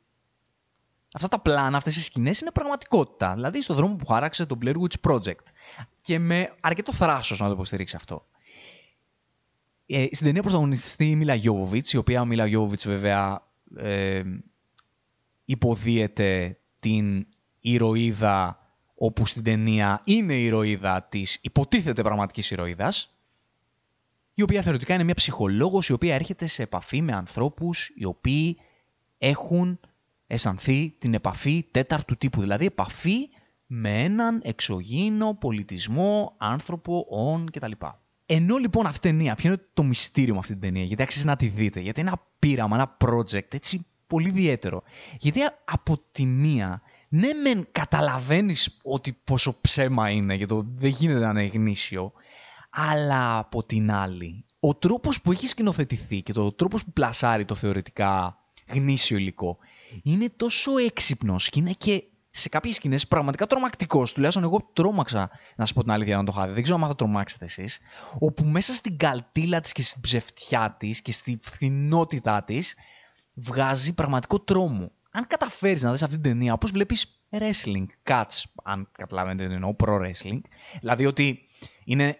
αυτά 1.13 1.27
τα 1.27 1.39
πλάνα, 1.39 1.77
αυτές 1.77 1.95
οι 1.95 2.01
σκηνές 2.01 2.41
είναι 2.41 2.51
πραγματικότητα. 2.51 3.33
Δηλαδή 3.33 3.61
στο 3.61 3.73
δρόμο 3.73 3.95
που 3.95 4.05
χάραξε 4.05 4.45
το 4.45 4.57
Blair 4.61 4.75
Witch 4.75 5.11
Project. 5.11 5.45
Και 6.01 6.19
με 6.19 6.55
αρκετό 6.59 6.93
θράσος 6.93 7.39
να 7.39 7.47
το 7.47 7.53
υποστηρίξει 7.53 7.95
αυτό. 7.95 8.25
Ε, 9.85 10.07
στην 10.11 10.25
ταινία 10.25 10.41
πρωταγωνιστή 10.41 11.09
η 11.09 11.15
Μίλα 11.15 11.35
Γιώβοβιτς, 11.35 11.93
η 11.93 11.97
οποία 11.97 12.25
Μίλα 12.25 12.45
Γιώβοβιτς 12.45 12.87
βέβαια 12.87 13.47
ε, 13.75 14.23
υποδίεται 15.45 16.59
την 16.79 17.27
ηρωίδα 17.59 18.64
όπου 18.95 19.25
στην 19.25 19.43
ταινία 19.43 20.01
είναι 20.03 20.33
η 20.33 20.45
ηρωίδα 20.45 21.03
της 21.09 21.37
υποτίθεται 21.41 22.01
πραγματικής 22.01 22.51
ηρωίδας, 22.51 23.09
η 24.33 24.41
οποία 24.41 24.61
θεωρητικά 24.61 24.93
είναι 24.93 25.03
μια 25.03 25.13
ψυχολόγος 25.13 25.89
η 25.89 25.93
οποία 25.93 26.13
έρχεται 26.13 26.45
σε 26.45 26.63
επαφή 26.63 27.01
με 27.01 27.13
ανθρώπους 27.13 27.91
οι 27.95 28.05
οποίοι 28.05 28.57
έχουν 29.17 29.79
αισθανθεί 30.27 30.95
την 30.99 31.13
επαφή 31.13 31.65
τέταρτου 31.71 32.17
τύπου, 32.17 32.41
δηλαδή 32.41 32.65
επαφή 32.65 33.29
με 33.67 34.03
έναν 34.03 34.41
εξωγήινο 34.43 35.33
πολιτισμό, 35.33 36.33
άνθρωπο, 36.37 37.05
όν 37.09 37.51
κτλ. 37.51 37.71
Ενώ 38.25 38.57
λοιπόν 38.57 38.85
αυτή 38.85 39.07
η 39.07 39.11
ταινία, 39.11 39.35
ποιο 39.35 39.49
είναι 39.49 39.61
το 39.73 39.83
μυστήριο 39.83 40.33
με 40.33 40.39
αυτή 40.39 40.51
την 40.51 40.61
ταινία, 40.61 40.83
γιατί 40.83 41.01
αξίζει 41.01 41.25
να 41.25 41.35
τη 41.35 41.47
δείτε, 41.47 41.79
γιατί 41.79 41.99
είναι 41.99 42.09
ένα 42.09 42.21
πείραμα, 42.39 42.75
ένα 42.75 42.97
project 43.05 43.53
έτσι 43.53 43.85
πολύ 44.07 44.27
ιδιαίτερο. 44.27 44.83
Γιατί 45.19 45.39
από 45.65 46.01
τη 46.11 46.25
μία, 46.25 46.81
ναι 47.09 47.33
μεν 47.33 47.67
καταλαβαίνεις 47.71 48.77
ότι 48.83 49.17
πόσο 49.23 49.57
ψέμα 49.61 50.09
είναι, 50.09 50.33
γιατί 50.33 50.61
δεν 50.75 50.89
γίνεται 50.89 51.19
να 51.19 51.29
είναι 51.29 51.45
γνήσιο, 51.45 52.11
αλλά 52.69 53.37
από 53.37 53.63
την 53.63 53.91
άλλη, 53.91 54.45
ο 54.59 54.75
τρόπος 54.75 55.21
που 55.21 55.31
έχει 55.31 55.47
σκηνοθετηθεί 55.47 56.21
και 56.21 56.33
το 56.33 56.51
τρόπος 56.51 56.83
που 56.85 56.91
πλασάρει 56.91 57.45
το 57.45 57.55
θεωρητικά 57.55 58.39
γνήσιο 58.67 59.17
υλικό 59.17 59.57
είναι 60.03 60.29
τόσο 60.37 60.77
έξυπνος 60.77 61.49
και 61.49 61.59
είναι 61.59 61.71
και 61.71 62.03
σε 62.29 62.49
κάποιες 62.49 62.75
σκηνές 62.75 63.07
πραγματικά 63.07 63.47
τρομακτικός. 63.47 64.13
Τουλάχιστον 64.13 64.43
εγώ 64.43 64.69
τρόμαξα 64.73 65.29
να 65.55 65.65
σα 65.65 65.73
πω 65.73 65.81
την 65.81 65.91
αλήθεια 65.91 66.17
να 66.17 66.23
το 66.23 66.33
είχατε. 66.35 66.51
Δεν 66.51 66.63
ξέρω 66.63 66.79
αν 66.81 66.87
θα 66.87 66.95
τρομάξετε 66.95 67.45
εσείς. 67.45 67.79
Όπου 68.19 68.45
μέσα 68.45 68.73
στην 68.73 68.97
καλτήλα 68.97 69.59
της 69.59 69.71
και 69.71 69.81
στην 69.81 70.01
ψευτιά 70.01 70.75
της 70.79 71.01
και 71.01 71.11
στη 71.11 71.39
φθηνότητά 71.41 72.43
της 72.43 72.75
βγάζει 73.33 73.93
πραγματικό 73.93 74.39
τρόμο. 74.39 74.91
Αν 75.17 75.27
καταφέρεις 75.27 75.81
να 75.81 75.91
δεις 75.91 76.03
αυτή 76.03 76.15
την 76.15 76.31
ταινία, 76.31 76.53
όπως 76.53 76.71
βλέπεις 76.71 77.21
wrestling, 77.29 77.85
cuts, 78.03 78.43
αν 78.63 78.89
καταλαβαίνετε 78.91 79.47
τι 79.47 79.53
εννοώ, 79.53 79.75
pro 79.83 80.01
wrestling, 80.01 80.39
δηλαδή 80.79 81.05
ότι 81.05 81.39
είναι 81.83 82.17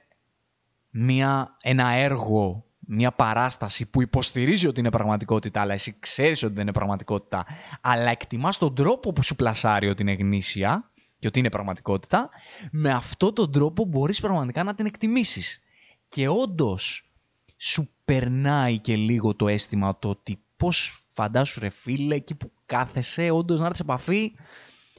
μια, 0.90 1.58
ένα 1.62 1.90
έργο, 1.90 2.66
μια 2.80 3.12
παράσταση 3.12 3.86
που 3.90 4.02
υποστηρίζει 4.02 4.68
ότι 4.68 4.80
είναι 4.80 4.90
πραγματικότητα, 4.90 5.62
αλλά 5.62 5.74
εσύ 5.74 5.96
ξέρεις 6.00 6.44
ότι 6.44 6.54
δεν 6.54 6.62
είναι 6.62 6.72
πραγματικότητα, 6.72 7.46
αλλά 7.82 8.10
εκτιμάς 8.10 8.58
τον 8.58 8.76
τρόπο 8.76 9.14
που 9.14 9.24
σου 9.24 9.36
πλασάρει 9.36 9.90
ότι 9.90 10.02
είναι 10.02 10.14
γνήσια 10.14 10.92
και 11.20 11.28
ότι 11.28 11.40
είναι 11.40 11.50
πραγματικότητα, 11.50 12.30
με 12.72 12.92
αυτόν 12.92 13.34
τον 13.34 13.52
τρόπο 13.52 13.86
μπορείς 13.86 14.20
πραγματικά 14.20 14.64
να 14.64 14.76
την 14.76 14.86
εκτιμήσεις. 14.86 15.62
Και 16.08 16.28
όντως 16.28 17.10
σου 17.58 17.90
περνάει 18.06 18.80
και 18.80 18.96
λίγο 18.96 19.36
το 19.36 19.48
αίσθημα 19.48 20.00
το 20.00 20.10
ότι 20.10 20.40
πώς 20.58 21.05
φαντάσου 21.16 21.60
ρε 21.60 21.70
φίλε, 21.70 22.16
εκεί 22.16 22.36
που 22.36 22.52
κάθεσαι, 22.66 23.30
όντως 23.32 23.60
να 23.60 23.66
έρθεις 23.66 23.78
σε 23.78 23.84
επαφή 23.84 24.32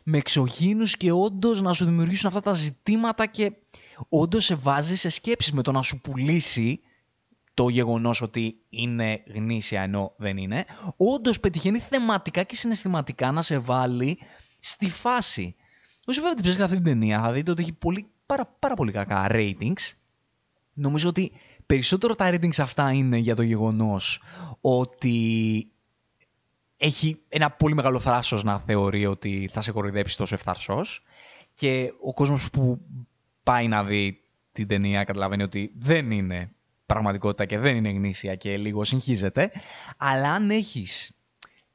με 0.09 0.19
εξωγήνους 0.19 0.97
και 0.97 1.13
όντως 1.13 1.63
να 1.63 1.73
σου 1.73 1.85
δημιουργήσουν 1.85 2.29
αυτά 2.29 2.41
τα 2.41 2.53
ζητήματα 2.53 3.27
και 3.27 3.53
όντως 4.09 4.45
σε 4.45 4.55
βάζεις 4.55 5.01
σε 5.01 5.09
σκέψεις 5.09 5.53
με 5.53 5.63
το 5.63 5.73
να 5.73 5.83
σου 5.83 6.01
πουλήσει 6.01 6.81
το 7.55 7.69
γεγονός 7.69 8.21
ότι 8.21 8.57
είναι 8.69 9.23
γνήσια 9.35 9.83
ενώ 9.83 10.13
δεν 10.17 10.37
είναι, 10.37 10.65
όντως 10.97 11.41
πετυχαίνει 11.41 11.79
θεματικά 11.79 12.43
και 12.43 12.57
συναισθηματικά 12.57 13.33
να 13.33 13.43
σε 13.43 13.59
βάλει 13.59 14.19
στη 14.61 14.91
φάση. 14.91 15.55
Όσοι 16.07 16.21
βέβαια 16.21 16.35
την 16.35 16.43
ψάχνετε 16.43 16.65
αυτή 16.65 16.77
την 16.77 16.85
ταινία 16.85 17.21
θα 17.21 17.33
δείτε 17.33 17.51
ότι 17.51 17.63
έχει 17.63 17.73
πολύ, 17.73 18.07
πάρα, 18.27 18.57
πάρα 18.59 18.75
πολύ 18.75 18.93
κακά 18.93 19.27
ratings. 19.31 19.93
Νομίζω 20.73 21.09
ότι 21.09 21.33
περισσότερο 21.67 22.15
τα 22.15 22.31
ratings 22.31 22.59
αυτά 22.59 22.91
είναι 22.93 23.17
για 23.17 23.37
το 23.37 23.43
γεγονός 23.43 24.23
ότι 24.61 25.71
έχει 26.77 27.21
ένα 27.29 27.51
πολύ 27.51 27.75
μεγάλο 27.75 28.01
θράσος 28.01 28.43
να 28.43 28.59
θεωρεί 28.59 29.07
ότι 29.07 29.51
θα 29.53 29.61
σε 29.61 29.73
κοροϊδέψει 29.73 30.17
τόσο 30.17 30.35
ευθαρσός 30.35 31.03
και 31.55 31.93
ο 32.01 32.13
κόσμος 32.13 32.51
που 32.51 32.81
πάει 33.43 33.69
να 33.69 33.85
δει 33.85 34.21
την 34.53 34.67
ταινία 34.67 35.05
καταλαβαίνει 35.05 35.43
ότι 35.43 35.73
δεν 35.77 36.11
είναι 36.11 36.51
πραγματικότητα 36.87 37.45
και 37.45 37.59
δεν 37.59 37.77
είναι 37.77 37.91
γνήσια 37.91 38.35
και 38.35 38.57
λίγο 38.57 38.85
συγχύζεται. 38.85 39.51
Αλλά 39.97 40.33
αν 40.33 40.51
έχεις 40.51 41.21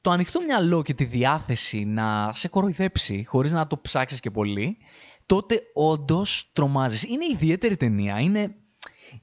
το 0.02 0.12
ανοιχτό 0.12 0.42
μυαλό 0.42 0.82
και 0.82 0.94
τη 0.94 1.04
διάθεση 1.04 1.86
να 1.86 2.30
σε 2.34 2.48
κοροϊδέψει 2.48 3.26
χωρίς 3.28 3.54
να 3.54 3.68
το 3.68 3.78
ψάξεις 3.78 4.20
και 4.20 4.32
πολύ, 4.32 4.78
τότε 5.26 5.62
όντως 5.74 6.50
τρομάζεις. 6.54 7.04
Είναι 7.04 7.26
ιδιαίτερη 7.32 7.78
ταινία. 7.78 8.20
Είναι, 8.20 8.56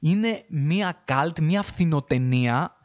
είναι 0.00 0.44
μία 0.49 1.02
καλτ, 1.04 1.38
μία 1.38 1.62
φθηνοτενία. 1.62 2.76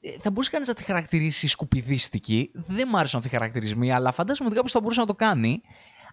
Ε, 0.00 0.10
θα 0.20 0.30
μπορούσε 0.30 0.50
κανείς 0.50 0.68
να 0.68 0.74
τη 0.74 0.84
χαρακτηρίσει 0.84 1.46
σκουπιδίστικη. 1.46 2.50
Δεν 2.52 2.88
μου 2.90 2.98
άρεσαν 2.98 3.20
αυτοί 3.20 3.34
οι 3.34 3.38
χαρακτηρισμοί, 3.38 3.92
αλλά 3.92 4.12
φαντάζομαι 4.12 4.46
ότι 4.46 4.54
κάποιος 4.54 4.72
θα 4.72 4.80
μπορούσε 4.80 5.00
να 5.00 5.06
το 5.06 5.14
κάνει. 5.14 5.60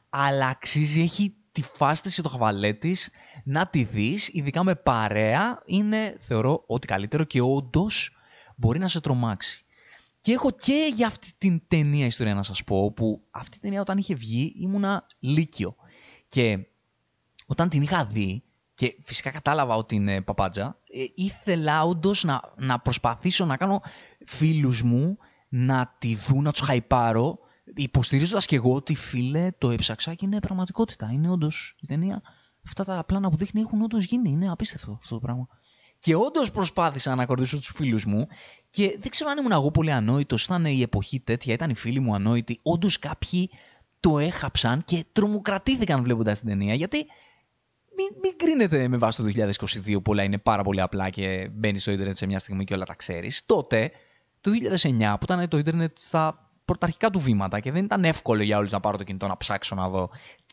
Αλλά 0.10 0.48
αξίζει, 0.48 1.01
έχει 1.01 1.36
τη 1.51 1.62
φάση 1.62 2.13
και 2.13 2.22
το 2.22 2.30
χαβαλέ 2.30 2.74
της 2.74 3.10
να 3.44 3.68
τη 3.68 3.84
δεις, 3.84 4.30
ειδικά 4.34 4.63
με 4.63 4.75
παρέα, 4.75 5.62
είναι 5.65 6.18
θεωρώ 6.20 6.63
ότι 6.68 6.88
καλύτερο 6.88 7.24
και 7.24 7.42
όντως 7.42 8.15
μπορεί 8.56 8.80
να 8.80 8.88
σε 8.88 9.00
τρομάξει. 9.00 9.65
Και 10.20 10.32
έχω 10.32 10.51
και 10.51 10.92
για 10.94 11.08
αυτή 11.08 11.34
την 11.38 11.62
ταινία 11.68 12.06
ιστορία 12.06 12.34
να 12.34 12.44
σας 12.44 12.63
πω, 12.63 12.92
που 12.92 13.22
αυτή 13.32 13.58
η 13.58 13.60
ταινία 13.60 13.82
όταν 13.82 13.98
είχε 13.98 14.15
βγει 14.15 14.56
ήμουνα 14.60 15.06
λύκειο. 15.20 15.75
Και 16.27 16.68
όταν 17.46 17.70
την 17.70 17.82
είχα 17.82 18.06
δει, 18.06 18.44
και 18.75 18.96
φυσικά 19.04 19.32
κατάλαβα 19.32 19.75
ότι 19.75 19.96
είναι 19.96 20.22
παπάντζα, 20.22 20.63
ε, 20.65 20.85
ήθελα 21.16 21.84
όντως 21.84 22.24
να, 22.24 22.42
να 22.58 22.80
προσπαθήσω 22.80 23.46
να 23.46 23.58
κάνω 23.58 23.82
φίλους 24.25 24.82
μου 24.82 25.18
να 25.50 25.96
τη 26.00 26.16
δουν, 26.16 26.44
να 26.44 26.52
τους 26.52 26.62
χαϊπάρω 26.62 27.40
υποστηρίζοντας 27.75 28.46
και 28.46 28.56
εγώ 28.56 28.74
ότι 28.74 28.96
φίλε 28.96 29.52
το 29.58 29.70
έψαξα 29.70 30.14
και 30.14 30.25
είναι 30.25 30.40
πραγματικότητα. 30.40 31.10
Είναι 31.14 31.30
όντως 31.30 31.75
η 31.82 31.88
ταινία. 31.88 32.22
Αυτά 32.66 32.84
τα 32.84 33.04
πλάνα 33.04 33.30
που 33.30 33.38
δείχνει 33.38 33.62
έχουν 33.62 33.82
όντως 33.82 34.06
γίνει. 34.06 34.30
Είναι 34.30 34.52
απίστευτο 34.52 34.92
αυτό 35.02 35.16
το 35.16 35.22
πράγμα. 35.22 35.48
Και 36.00 36.16
όντως 36.16 36.52
προσπάθησα 36.52 37.16
να 37.16 37.25
κορδίσω 37.25 37.58
τους 37.58 37.72
φίλους 37.75 38.06
μου 38.06 38.28
και 38.70 38.98
δεν 39.00 39.10
ξέρω 39.10 39.30
αν 39.30 39.38
ήμουν 39.38 39.52
εγώ 39.52 39.72
πολύ 39.72 39.92
ανόητος, 39.92 40.44
ήταν 40.44 40.66
η 40.66 40.82
εποχή 40.82 41.20
τέτοια, 41.20 41.54
ήταν 41.54 41.70
οι 41.70 41.75
φίλοι 41.75 42.00
μου 42.00 42.16
ανόητοι. 42.16 42.60
Όντως 42.64 43.00
κάποιοι 43.00 43.50
το 44.00 44.20
έχαψαν 44.20 44.84
και 44.84 45.06
τρομοκρατήθηκαν 45.12 46.04
βλέποντας 46.04 46.40
την 46.40 46.48
ταινία. 46.48 46.74
Γιατί 46.74 47.06
μην, 47.98 48.22
μην 48.22 48.38
κρίνετε 48.38 48.88
με 48.88 48.98
βάση 48.98 49.24
το 49.24 49.50
2022 49.86 50.04
που 50.04 50.12
όλα 50.12 50.24
είναι 50.24 50.38
πάρα 50.38 50.64
πολύ 50.64 50.82
απλά 50.82 51.10
και 51.10 51.50
μπαίνει 51.52 51.80
στο 51.80 51.92
Ιντερνετ 51.92 52.18
σε 52.18 52.25
μια 52.25 52.40
στιγμή 52.40 52.64
και 52.64 52.74
όλα 52.74 52.86
τα 52.86 52.94
ξέρεις. 52.94 53.46
Τότε, 53.46 53.92
το 54.42 54.52
2009, 54.82 55.16
που 55.20 55.24
ήταν 55.24 55.48
το 55.48 55.58
Ιντερνετ 55.58 55.98
στα 55.98 56.50
πρωταρχικά 56.66 57.10
του 57.10 57.20
βήματα 57.20 57.60
και 57.60 57.72
δεν 57.72 57.84
ήταν 57.84 58.06
εύκολο 58.06 58.44
για 58.44 58.58
όλους 58.58 58.72
να 58.72 58.80
πάρω 58.80 58.98
το 58.98 59.04
κινητό 59.04 59.28
να 59.28 59.38
ψάξω 59.38 59.75
να 59.75 59.90
δω 59.90 60.10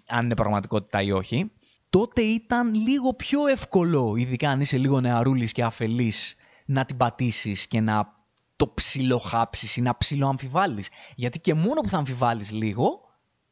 αν 0.07 0.25
είναι 0.25 0.35
πραγματικότητα 0.35 1.03
ή 1.03 1.13
όχι, 1.13 1.53
τότε 1.91 2.23
ήταν 2.23 2.75
λίγο 2.75 3.15
πιο 3.15 3.47
εύκολο, 3.47 4.15
ειδικά 4.17 4.51
αν 4.51 4.61
είσαι 4.61 4.79
λίγο 4.79 5.01
νεαρούλης 5.01 5.53
και 5.53 5.63
αφελής, 5.63 6.35
να 6.65 6.85
την 6.85 6.97
πατήσεις 6.97 7.67
και 7.67 7.81
να 7.81 8.21
το 8.57 8.73
ψιλοχάψεις 8.75 9.77
ή 9.77 9.81
να 9.81 9.97
ψιλοαμφιβάλλεις. 9.97 10.89
Γιατί 11.15 11.41
και 11.41 11.55
μόνο 11.55 11.81
που 11.81 11.89
θα 11.89 11.97
αμφιβάλλεις 11.97 12.53
λίγο, 12.53 13.01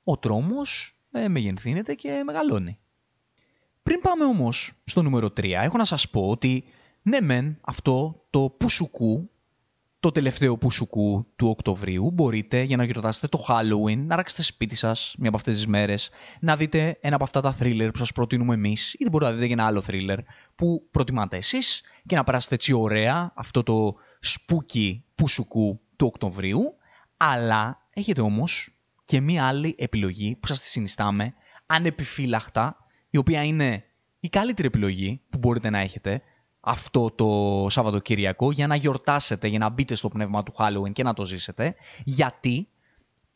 ο 0.05 0.19
τρόμος 0.19 0.97
ε, 1.13 1.29
μεγενθύνεται 1.29 1.95
και 1.95 2.23
μεγαλώνει. 2.25 2.79
Πριν 3.83 4.01
πάμε 4.01 4.25
όμως 4.25 4.73
στο 4.85 5.03
νούμερο 5.03 5.27
3, 5.27 5.45
έχω 5.45 5.77
να 5.77 5.85
σας 5.85 6.11
πω 6.11 6.29
ότι 6.29 6.65
ναι 7.03 7.21
μεν 7.21 7.59
αυτό 7.61 8.27
το 8.31 8.55
πουσουκού 8.59 9.31
το 10.01 10.11
τελευταίο 10.11 10.57
πουσουκού 10.57 11.27
του 11.37 11.49
Οκτωβρίου 11.49 12.11
μπορείτε 12.11 12.63
για 12.63 12.77
να 12.77 12.85
γιορτάσετε 12.85 13.27
το 13.27 13.45
Halloween 13.49 13.99
να 13.99 14.17
ράξετε 14.17 14.43
σπίτι 14.43 14.75
σας 14.75 15.15
μία 15.19 15.29
από 15.29 15.37
αυτές 15.37 15.55
τις 15.55 15.67
μέρες, 15.67 16.11
να 16.41 16.57
δείτε 16.57 16.99
ένα 17.01 17.15
από 17.15 17.25
αυτά 17.25 17.41
τα 17.41 17.57
thriller 17.61 17.89
που 17.93 17.99
σας 17.99 18.13
προτείνουμε 18.13 18.55
εμείς 18.55 18.95
ή 18.99 19.09
μπορείτε 19.11 19.31
να 19.31 19.37
δείτε 19.37 19.47
και 19.47 19.53
ένα 19.53 19.67
άλλο 19.67 19.83
thriller 19.87 20.19
που 20.55 20.89
προτιμάτε 20.91 21.37
εσείς 21.37 21.83
και 22.07 22.17
να 22.17 22.25
περάσετε 22.25 22.55
έτσι 22.55 22.73
ωραία 22.73 23.33
αυτό 23.35 23.63
το 23.63 23.95
spooky 24.25 25.01
πουσουκού 25.15 25.81
του 25.97 26.07
Οκτωβρίου. 26.07 26.75
Αλλά 27.17 27.87
έχετε 27.91 28.21
όμως 28.21 28.75
και 29.05 29.21
μία 29.21 29.47
άλλη 29.47 29.75
επιλογή 29.79 30.37
που 30.37 30.47
σας 30.47 30.61
τη 30.61 30.69
συνιστάμε 30.69 31.35
ανεπιφύλακτα 31.67 32.77
η 33.11 33.17
οποία 33.17 33.45
είναι 33.45 33.85
η 34.21 34.29
καλύτερη 34.29 34.69
επιλογή 34.69 35.21
που 35.31 35.38
μπορείτε 35.38 35.71
να 35.71 35.79
έχετε 35.79 36.23
αυτό 36.61 37.11
το 37.11 37.67
Σαββατοκύριακο 37.69 38.50
για 38.52 38.67
να 38.67 38.75
γιορτάσετε, 38.75 39.49
για 39.49 39.59
να 39.59 39.69
μπείτε 39.69 39.95
στο 39.95 40.09
πνεύμα 40.09 40.43
του 40.43 40.52
Halloween 40.59 40.93
και 40.93 41.02
να 41.02 41.14
το 41.14 41.25
ζήσετε, 41.25 41.75
γιατί 42.05 42.69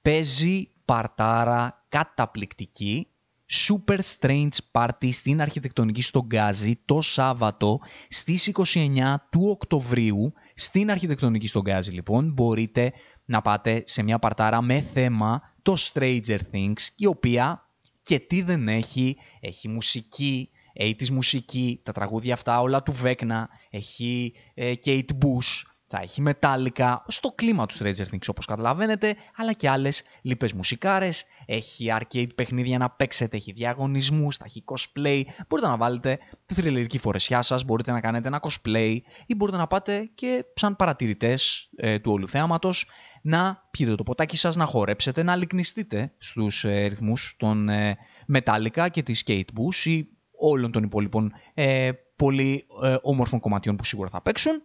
παίζει 0.02 0.68
παρτάρα 0.84 1.84
καταπληκτική 1.88 3.08
Super 3.50 3.98
Strange 4.18 4.56
Party 4.72 5.12
στην 5.12 5.40
αρχιτεκτονική 5.40 6.02
στο 6.02 6.24
Γκάζι 6.24 6.80
το 6.84 7.00
Σάββατο 7.00 7.80
στις 8.08 8.52
29 8.74 9.14
του 9.30 9.48
Οκτωβρίου. 9.50 10.32
Στην 10.54 10.90
αρχιτεκτονική 10.90 11.46
στο 11.46 11.60
Γκάζι 11.60 11.90
λοιπόν 11.90 12.32
μπορείτε 12.32 12.92
να 13.24 13.42
πάτε 13.42 13.82
σε 13.86 14.02
μια 14.02 14.18
παρτάρα 14.18 14.62
με 14.62 14.80
θέμα 14.80 15.42
το 15.62 15.76
Stranger 15.78 16.38
Things 16.52 16.88
η 16.96 17.06
οποία 17.06 17.63
και 18.04 18.18
τι 18.18 18.42
δεν 18.42 18.68
έχει, 18.68 19.16
έχει 19.40 19.68
μουσική, 19.68 20.50
τη 20.96 21.12
μουσική, 21.12 21.80
τα 21.82 21.92
τραγούδια 21.92 22.34
αυτά 22.34 22.60
όλα 22.60 22.82
του 22.82 22.92
Βέκνα, 22.92 23.48
έχει 23.70 24.34
ε, 24.54 24.72
Kate 24.84 25.10
Bush, 25.22 25.62
θα 25.86 26.00
έχει 26.02 26.20
μετάλλικα 26.20 27.04
στο 27.08 27.30
κλίμα 27.30 27.66
τους 27.66 27.80
Stranger 27.82 28.14
Things 28.14 28.26
όπως 28.28 28.46
καταλαβαίνετε, 28.46 29.16
αλλά 29.36 29.52
και 29.52 29.68
άλλες 29.68 30.02
λοιπές 30.22 30.52
μουσικάρες, 30.52 31.24
έχει 31.46 31.86
arcade 32.00 32.34
παιχνίδια 32.34 32.78
να 32.78 32.90
παίξετε, 32.90 33.36
έχει 33.36 33.52
διαγωνισμούς, 33.52 34.36
θα 34.36 34.44
έχει 34.46 34.64
cosplay, 34.66 35.22
μπορείτε 35.48 35.68
να 35.68 35.76
βάλετε 35.76 36.18
τη 36.46 36.54
θρηλερική 36.54 36.98
φορεσιά 36.98 37.42
σας, 37.42 37.64
μπορείτε 37.64 37.92
να 37.92 38.00
κάνετε 38.00 38.28
ένα 38.28 38.40
cosplay 38.42 38.96
ή 39.26 39.34
μπορείτε 39.34 39.56
να 39.56 39.66
πάτε 39.66 40.10
και 40.14 40.44
σαν 40.54 40.76
παρατηρητές 40.76 41.70
ε, 41.76 41.98
του 41.98 42.12
όλου 42.12 42.28
θέαματος 42.28 42.86
να 43.26 43.68
πιείτε 43.70 43.94
το 43.94 44.02
ποτάκι 44.02 44.36
σας, 44.36 44.56
να 44.56 44.64
χορέψετε, 44.64 45.22
να 45.22 45.36
λυκνιστείτε 45.36 46.12
στους 46.18 46.64
ε, 46.64 46.86
ρυθμούς 46.86 47.34
των 47.38 47.68
ε, 47.68 47.96
Metallica 48.32 48.88
και 48.90 49.02
της 49.02 49.22
Kate 49.26 49.40
Bush 49.40 49.84
ή 49.84 50.06
όλων 50.38 50.72
των 50.72 50.82
υπόλοιπων 50.82 51.32
ε, 51.54 51.90
πολύ 52.16 52.66
ε, 52.82 52.96
όμορφων 53.02 53.40
κομματιών 53.40 53.76
που 53.76 53.84
σίγουρα 53.84 54.08
θα 54.08 54.22
παίξουν 54.22 54.62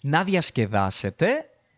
να 0.00 0.24
διασκεδάσετε, 0.24 1.26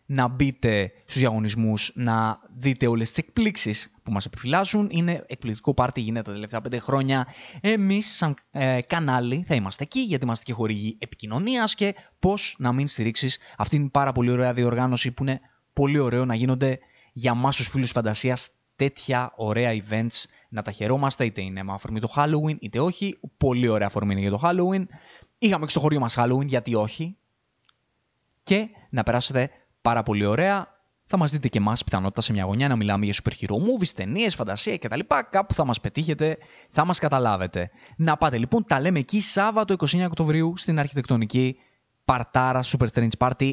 να 0.07 0.29
μπείτε 0.29 0.93
στους 1.03 1.17
διαγωνισμούς, 1.17 1.93
να 1.95 2.39
δείτε 2.57 2.87
όλες 2.87 3.09
τις 3.09 3.19
εκπλήξεις 3.19 3.91
που 4.03 4.13
μας 4.13 4.25
επιφυλάσσουν. 4.25 4.89
Είναι 4.91 5.25
εκπληκτικό 5.27 5.75
πάρτι, 5.75 6.01
γίνεται 6.01 6.27
τα 6.27 6.33
τελευταία 6.33 6.61
πέντε 6.61 6.79
χρόνια. 6.79 7.27
Εμείς 7.61 8.17
σαν 8.17 8.35
ε, 8.51 8.81
κανάλι 8.87 9.45
θα 9.47 9.55
είμαστε 9.55 9.83
εκεί 9.83 10.01
γιατί 10.01 10.25
είμαστε 10.25 10.45
και 10.45 10.53
χορηγοί 10.53 10.97
επικοινωνίας 11.01 11.75
και 11.75 11.95
πώς 12.19 12.57
να 12.59 12.73
μην 12.73 12.89
στηρίξεις 12.89 13.39
αυτήν 13.57 13.79
την 13.79 13.91
πάρα 13.91 14.13
πολύ 14.13 14.31
ωραία 14.31 14.53
διοργάνωση 14.53 15.13
που 15.13 15.23
είναι 15.23 15.41
πολύ 15.75 15.99
ωραίο 15.99 16.25
να 16.25 16.35
γίνονται 16.35 16.79
για 17.13 17.35
μας 17.35 17.57
τους 17.57 17.69
φίλους 17.69 17.91
φαντασίας 17.91 18.51
τέτοια 18.77 19.33
ωραία 19.37 19.73
events 19.73 20.25
να 20.49 20.63
τα 20.63 20.71
χαιρόμαστε, 20.71 21.25
είτε 21.25 21.43
είναι 21.43 21.63
με 21.63 21.73
αφορμή 21.73 22.01
το 22.01 22.13
Halloween, 22.17 22.57
είτε 22.61 22.81
όχι. 22.81 23.19
Πολύ 23.37 23.69
ωραία 23.69 23.87
αφορμή 23.87 24.13
είναι 24.13 24.21
για 24.21 24.31
το 24.31 24.41
Halloween. 24.43 24.85
Είχαμε 25.39 25.65
και 25.65 25.71
στο 25.71 25.81
χωριό 25.81 26.01
μας 26.01 26.15
Halloween, 26.19 26.47
γιατί 26.47 26.75
όχι 26.75 27.17
και 28.43 28.69
να 28.91 29.03
περάσετε 29.03 29.51
πάρα 29.83 30.03
πολύ 30.03 30.25
ωραία. 30.25 30.73
Θα 31.07 31.17
μας 31.17 31.31
δείτε 31.31 31.49
και 31.49 31.59
εμάς 31.59 31.85
πιθανότητα 31.85 32.21
σε 32.21 32.33
μια 32.33 32.45
γωνιά 32.45 32.69
να 32.69 32.77
μιλάμε 32.77 33.05
για 33.05 33.15
super 33.23 33.33
hero 33.41 33.55
movies, 33.55 33.89
ταινίες, 33.95 34.35
φαντασία 34.35 34.79
κτλ. 34.79 35.01
Κάπου 35.31 35.55
θα 35.55 35.65
μας 35.65 35.81
πετύχετε, 35.81 36.39
θα 36.71 36.85
μας 36.85 36.99
καταλάβετε. 36.99 37.71
Να 37.97 38.17
πάτε 38.17 38.39
λοιπόν, 38.39 38.65
τα 38.65 38.81
λέμε 38.81 38.99
εκεί 38.99 39.21
Σάββατο 39.21 39.75
29 39.79 40.05
Οκτωβρίου 40.07 40.57
στην 40.57 40.79
αρχιτεκτονική 40.79 41.57
Παρτάρα 42.05 42.61
Super 42.63 42.87
Strange 42.95 43.29
Party. 43.29 43.53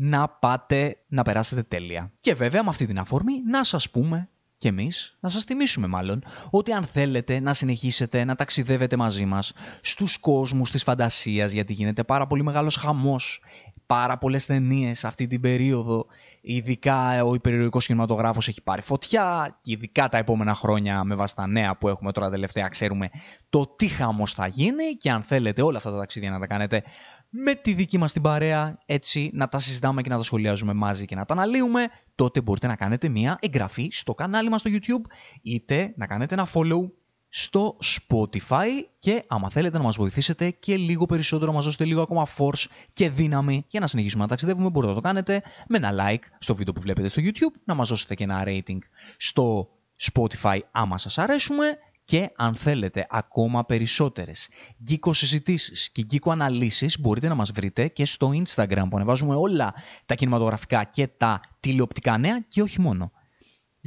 Να 0.00 0.28
πάτε 0.28 0.96
να 1.08 1.22
περάσετε 1.22 1.62
τέλεια. 1.62 2.12
Και 2.20 2.34
βέβαια 2.34 2.62
με 2.62 2.68
αυτή 2.68 2.86
την 2.86 2.98
αφορμή 2.98 3.42
να 3.50 3.64
σας 3.64 3.90
πούμε 3.90 4.28
και 4.58 4.68
εμείς 4.68 5.16
να 5.20 5.28
σας 5.28 5.44
θυμίσουμε 5.44 5.86
μάλλον 5.86 6.24
ότι 6.50 6.72
αν 6.72 6.84
θέλετε 6.84 7.40
να 7.40 7.54
συνεχίσετε 7.54 8.24
να 8.24 8.34
ταξιδεύετε 8.34 8.96
μαζί 8.96 9.24
μας 9.24 9.52
στους 9.80 10.18
κόσμους 10.18 10.70
της 10.70 10.82
φαντασίας 10.82 11.52
γιατί 11.52 11.72
γίνεται 11.72 12.04
πάρα 12.04 12.26
πολύ 12.26 12.42
μεγάλος 12.42 12.76
χαμός 12.76 13.40
πάρα 13.88 14.18
πολλές 14.18 14.46
ταινίες 14.46 15.04
αυτή 15.04 15.26
την 15.26 15.40
περίοδο. 15.40 16.06
Ειδικά 16.40 17.24
ο 17.24 17.34
υπερηρωτικός 17.34 17.86
κινηματογράφος 17.86 18.48
έχει 18.48 18.62
πάρει 18.62 18.82
φωτιά 18.82 19.58
και 19.62 19.72
ειδικά 19.72 20.08
τα 20.08 20.18
επόμενα 20.18 20.54
χρόνια 20.54 21.04
με 21.04 21.14
βάση 21.14 21.34
τα 21.34 21.46
νέα 21.46 21.76
που 21.76 21.88
έχουμε 21.88 22.12
τώρα 22.12 22.30
τελευταία 22.30 22.68
ξέρουμε 22.68 23.10
το 23.50 23.66
τι 23.76 23.86
χαμός 23.86 24.32
θα 24.32 24.46
γίνει 24.46 24.84
και 24.84 25.10
αν 25.10 25.22
θέλετε 25.22 25.62
όλα 25.62 25.76
αυτά 25.76 25.90
τα 25.90 25.98
ταξίδια 25.98 26.30
να 26.30 26.38
τα 26.38 26.46
κάνετε 26.46 26.82
με 27.28 27.54
τη 27.54 27.74
δική 27.74 27.98
μας 27.98 28.12
την 28.12 28.22
παρέα 28.22 28.78
έτσι 28.86 29.30
να 29.32 29.48
τα 29.48 29.58
συζητάμε 29.58 30.02
και 30.02 30.08
να 30.08 30.16
τα 30.16 30.22
σχολιάζουμε 30.22 30.72
μαζί 30.72 31.04
και 31.04 31.14
να 31.14 31.24
τα 31.24 31.34
αναλύουμε 31.34 31.86
τότε 32.14 32.40
μπορείτε 32.40 32.66
να 32.66 32.76
κάνετε 32.76 33.08
μια 33.08 33.38
εγγραφή 33.40 33.88
στο 33.92 34.14
κανάλι 34.14 34.48
μας 34.48 34.60
στο 34.60 34.70
YouTube 34.72 35.10
είτε 35.42 35.92
να 35.96 36.06
κάνετε 36.06 36.34
ένα 36.34 36.48
follow 36.54 36.90
στο 37.28 37.78
Spotify 37.82 38.66
και 38.98 39.24
άμα 39.26 39.50
θέλετε 39.50 39.78
να 39.78 39.84
μας 39.84 39.96
βοηθήσετε 39.96 40.50
και 40.50 40.76
λίγο 40.76 41.06
περισσότερο, 41.06 41.50
να 41.50 41.56
μας 41.56 41.64
δώσετε 41.64 41.84
λίγο 41.84 42.02
ακόμα 42.02 42.26
force 42.38 42.66
και 42.92 43.10
δύναμη 43.10 43.64
για 43.68 43.80
να 43.80 43.86
συνεχίσουμε 43.86 44.22
να 44.22 44.28
ταξιδεύουμε, 44.28 44.68
μπορείτε 44.70 44.92
να 44.92 45.00
το 45.00 45.06
κάνετε 45.06 45.42
με 45.68 45.76
ένα 45.76 45.92
like 45.98 46.22
στο 46.38 46.54
βίντεο 46.54 46.72
που 46.72 46.80
βλέπετε 46.80 47.08
στο 47.08 47.22
YouTube, 47.24 47.60
να 47.64 47.74
μας 47.74 47.88
δώσετε 47.88 48.14
και 48.14 48.24
ένα 48.24 48.44
rating 48.46 48.78
στο 49.16 49.68
Spotify 50.12 50.58
άμα 50.70 50.98
σας 50.98 51.18
αρέσουμε 51.18 51.78
και 52.08 52.32
αν 52.36 52.54
θέλετε 52.54 53.06
ακόμα 53.10 53.64
περισσότερες 53.64 54.48
γκίκο 54.82 55.12
συζητήσεις 55.12 55.90
και 55.90 56.02
γκίκο 56.02 56.30
αναλύσεις 56.30 57.00
μπορείτε 57.00 57.28
να 57.28 57.34
μας 57.34 57.50
βρείτε 57.50 57.88
και 57.88 58.04
στο 58.04 58.30
Instagram 58.34 58.86
που 58.90 58.96
ανεβάζουμε 58.96 59.34
όλα 59.34 59.74
τα 60.06 60.14
κινηματογραφικά 60.14 60.84
και 60.84 61.06
τα 61.06 61.40
τηλεοπτικά 61.60 62.18
νέα 62.18 62.44
και 62.48 62.62
όχι 62.62 62.80
μόνο. 62.80 63.12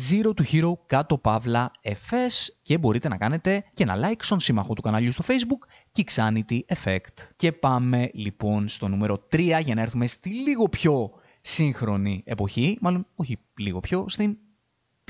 Zero 0.09 0.31
to 0.33 0.43
Hero 0.51 0.71
κάτω 0.85 1.17
παύλα 1.17 1.71
FS 1.83 2.47
και 2.61 2.77
μπορείτε 2.77 3.07
να 3.07 3.17
κάνετε 3.17 3.63
και 3.73 3.83
ένα 3.83 3.95
like 3.97 4.19
στον 4.19 4.39
σύμμαχο 4.39 4.73
του 4.73 4.81
καναλιού 4.81 5.11
στο 5.11 5.23
facebook 5.27 5.67
Kixanity 5.95 6.59
Effect. 6.75 7.15
Και 7.35 7.51
πάμε 7.51 8.09
λοιπόν 8.13 8.67
στο 8.67 8.87
νούμερο 8.87 9.27
3 9.31 9.59
για 9.63 9.75
να 9.75 9.81
έρθουμε 9.81 10.07
στη 10.07 10.29
λίγο 10.29 10.69
πιο 10.69 11.11
σύγχρονη 11.41 12.23
εποχή, 12.25 12.77
μάλλον 12.81 13.07
όχι 13.15 13.39
λίγο 13.57 13.79
πιο, 13.79 14.05
στην 14.07 14.37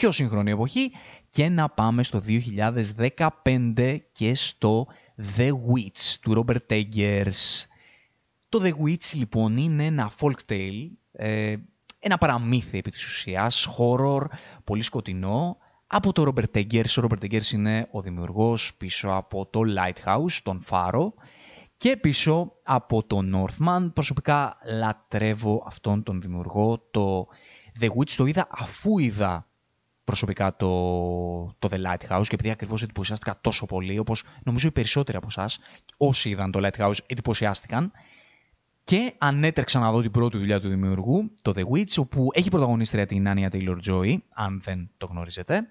πιο 0.01 0.11
σύγχρονη 0.11 0.51
εποχή 0.51 0.91
και 1.29 1.49
να 1.49 1.69
πάμε 1.69 2.03
στο 2.03 2.21
2015 3.45 3.97
και 4.11 4.35
στο 4.35 4.87
The 5.37 5.47
Witch 5.47 6.15
του 6.21 6.45
Robert 6.45 6.73
Eggers. 6.73 7.65
Το 8.49 8.61
The 8.63 8.71
Witch 8.85 9.13
λοιπόν 9.13 9.57
είναι 9.57 9.85
ένα 9.85 10.11
folk 10.19 10.37
tale 10.49 10.89
ε, 11.11 11.55
ένα 11.99 12.17
παραμύθι 12.17 12.77
επί 12.77 12.91
της 12.91 13.05
ουσίας, 13.05 13.67
horror, 13.77 14.21
πολύ 14.63 14.81
σκοτεινό, 14.81 15.57
από 15.87 16.13
το 16.13 16.33
Robert 16.33 16.57
Eggers. 16.57 17.03
Ο 17.03 17.07
Robert 17.09 17.23
Eggers 17.25 17.51
είναι 17.53 17.87
ο 17.91 18.01
δημιουργός 18.01 18.73
πίσω 18.77 19.09
από 19.09 19.45
το 19.45 19.61
Lighthouse, 19.77 20.39
τον 20.43 20.61
Φάρο, 20.61 21.13
και 21.77 21.97
πίσω 21.97 22.53
από 22.63 23.03
το 23.03 23.19
Northman. 23.33 23.89
Προσωπικά 23.93 24.57
λατρεύω 24.65 25.63
αυτόν 25.67 26.03
τον 26.03 26.21
δημιουργό. 26.21 26.87
Το 26.91 27.27
The 27.79 27.87
Witch 27.87 28.11
το 28.11 28.25
είδα 28.25 28.47
αφού 28.51 28.99
είδα 28.99 29.45
προσωπικά 30.11 30.55
το, 30.55 30.67
το 31.59 31.69
The 31.71 31.75
Lighthouse 31.75 32.23
και 32.27 32.35
επειδή 32.35 32.49
ακριβώς 32.49 32.83
εντυπωσιάστηκα 32.83 33.37
τόσο 33.41 33.65
πολύ, 33.65 33.99
όπως 33.99 34.23
νομίζω 34.43 34.67
οι 34.67 34.71
περισσότεροι 34.71 35.17
από 35.17 35.27
εσάς, 35.29 35.59
όσοι 35.97 36.29
είδαν 36.29 36.51
το 36.51 36.59
Lighthouse 36.67 36.97
εντυπωσιάστηκαν. 37.05 37.91
Και 38.83 39.13
ανέτρεξα 39.17 39.79
να 39.79 39.91
δω 39.91 40.01
την 40.01 40.11
πρώτη 40.11 40.37
δουλειά 40.37 40.61
του 40.61 40.69
δημιουργού, 40.69 41.31
το 41.41 41.51
The 41.55 41.63
Witch, 41.63 41.95
όπου 41.97 42.27
έχει 42.33 42.49
πρωταγωνίστρια 42.49 43.05
την 43.05 43.25
Anya 43.27 43.49
Taylor-Joy, 43.51 44.17
αν 44.33 44.61
δεν 44.63 44.89
το 44.97 45.05
γνωρίζετε. 45.05 45.67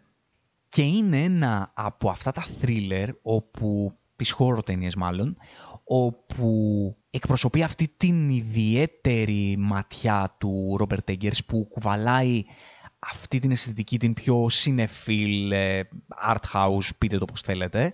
Και 0.68 0.82
είναι 0.82 1.22
ένα 1.22 1.72
από 1.74 2.10
αυτά 2.10 2.32
τα 2.32 2.46
thriller, 2.62 3.08
όπου, 3.22 3.96
τις 4.16 4.34
horror 4.38 4.64
ταινίες 4.64 4.94
μάλλον, 4.94 5.36
όπου 5.84 6.96
εκπροσωπεί 7.10 7.62
αυτή 7.62 7.94
την 7.96 8.30
ιδιαίτερη 8.30 9.56
ματιά 9.58 10.36
του 10.38 10.76
Robert 10.80 11.10
Eggers 11.10 11.44
που 11.46 11.68
κουβαλάει 11.68 12.44
αυτή 13.00 13.38
την 13.38 13.50
αισθητική, 13.50 13.98
την 13.98 14.14
πιο 14.14 14.46
cinefil, 14.64 15.50
ε, 15.50 15.82
art 16.28 16.52
house, 16.52 16.88
πείτε 16.98 17.18
το 17.18 17.24
πώς 17.24 17.40
θέλετε, 17.40 17.92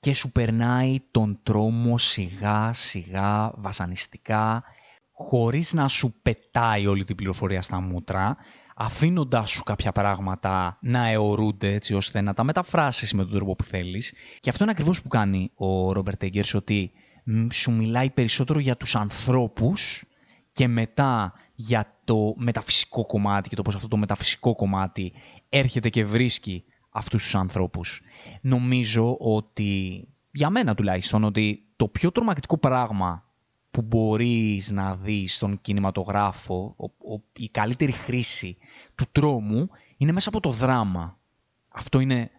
και 0.00 0.14
σου 0.14 0.32
περνάει 0.32 0.98
τον 1.10 1.38
τρόμο 1.42 1.98
σιγά 1.98 2.72
σιγά 2.72 3.52
βασανιστικά 3.56 4.64
χωρίς 5.12 5.72
να 5.72 5.88
σου 5.88 6.14
πετάει 6.22 6.86
όλη 6.86 7.04
την 7.04 7.16
πληροφορία 7.16 7.62
στα 7.62 7.80
μούτρα 7.80 8.36
αφήνοντάς 8.76 9.50
σου 9.50 9.62
κάποια 9.62 9.92
πράγματα 9.92 10.78
να 10.80 11.08
αιωρούνται 11.08 11.74
έτσι 11.74 11.94
ώστε 11.94 12.20
να 12.20 12.34
τα 12.34 12.44
μεταφράσεις 12.44 13.12
με 13.12 13.22
τον 13.22 13.32
τρόπο 13.32 13.54
που 13.54 13.64
θέλεις. 13.64 14.14
Και 14.40 14.50
αυτό 14.50 14.62
είναι 14.62 14.72
ακριβώς 14.72 15.02
που 15.02 15.08
κάνει 15.08 15.50
ο 15.54 15.92
Ρόμπερτ 15.92 16.22
Έγκερς 16.22 16.54
ότι 16.54 16.92
σου 17.52 17.72
μιλάει 17.72 18.10
περισσότερο 18.10 18.58
για 18.58 18.76
τους 18.76 18.96
ανθρώπους 18.96 20.04
και 20.52 20.68
μετά 20.68 21.32
για 21.66 21.98
το 22.04 22.34
μεταφυσικό 22.36 23.06
κομμάτι 23.06 23.48
και 23.48 23.56
το 23.56 23.62
πώς 23.62 23.74
αυτό 23.74 23.88
το 23.88 23.96
μεταφυσικό 23.96 24.54
κομμάτι 24.54 25.12
έρχεται 25.48 25.88
και 25.88 26.04
βρίσκει 26.04 26.64
αυτούς 26.90 27.22
τους 27.22 27.34
ανθρώπους. 27.34 28.00
Νομίζω 28.40 29.16
ότι, 29.20 30.04
για 30.32 30.50
μένα 30.50 30.74
τουλάχιστον, 30.74 31.24
ότι 31.24 31.64
το 31.76 31.88
πιο 31.88 32.12
τρομακτικό 32.12 32.58
πράγμα 32.58 33.24
που 33.70 33.82
μπορείς 33.82 34.70
να 34.70 34.96
δεις 34.96 35.34
στον 35.34 35.60
κινηματογράφο, 35.60 36.76
η 37.32 37.48
καλύτερη 37.48 37.92
χρήση 37.92 38.56
του 38.94 39.06
τρόμου, 39.12 39.68
είναι 39.96 40.12
μέσα 40.12 40.28
από 40.28 40.40
το 40.40 40.50
δράμα. 40.50 41.18
Αυτό 41.68 42.00
είναι 42.00 42.30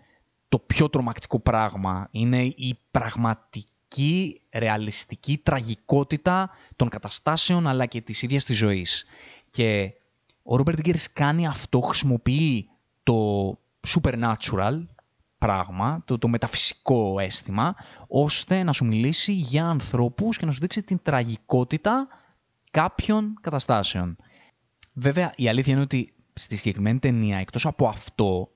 το 0.50 0.60
πιο 0.60 0.90
τρομακτικό 0.90 1.40
πράγμα. 1.40 2.08
Είναι 2.12 2.44
η 2.44 2.80
πραγματική, 2.92 3.73
ρεαλιστική 4.52 5.38
τραγικότητα 5.38 6.50
των 6.76 6.90
καταστάσεων 6.90 7.68
αλλά 7.68 7.86
και 7.86 8.02
της 8.02 8.22
ίδιας 8.22 8.46
της 8.46 8.58
ζωής. 8.58 9.06
Και 9.50 9.94
ο 10.44 10.56
Ρόμπερτ 10.56 10.80
Γκέρς 10.80 11.14
κάνει 11.14 11.48
αυτό, 11.48 11.80
χρησιμοποιεί 11.80 12.70
το 13.04 13.50
supernatural, 13.88 14.86
πράγμα, 15.38 16.04
το, 16.06 16.18
το 16.18 16.28
μεταφυσικό 16.28 17.20
αίσθημα, 17.20 17.76
ώστε 18.08 18.64
να 18.64 18.72
σου 18.72 18.86
μιλήσει 18.86 19.32
για 19.32 19.68
ανθρώπους 19.68 20.38
και 20.38 20.46
να 20.46 20.52
σου 20.52 20.60
δείξει 20.60 20.84
την 20.84 21.00
τραγικότητα 21.04 22.08
κάποιων 22.72 23.38
καταστάσεων. 23.42 24.18
Βέβαια, 24.94 25.34
η 25.36 25.48
αλήθεια 25.48 25.74
είναι 25.74 25.82
ότι 25.82 26.14
στη 26.34 26.56
συγκεκριμένη 26.56 27.00
ταινία, 27.00 27.38
εκτός 27.38 27.66
από 27.66 27.88
αυτό, 27.88 28.50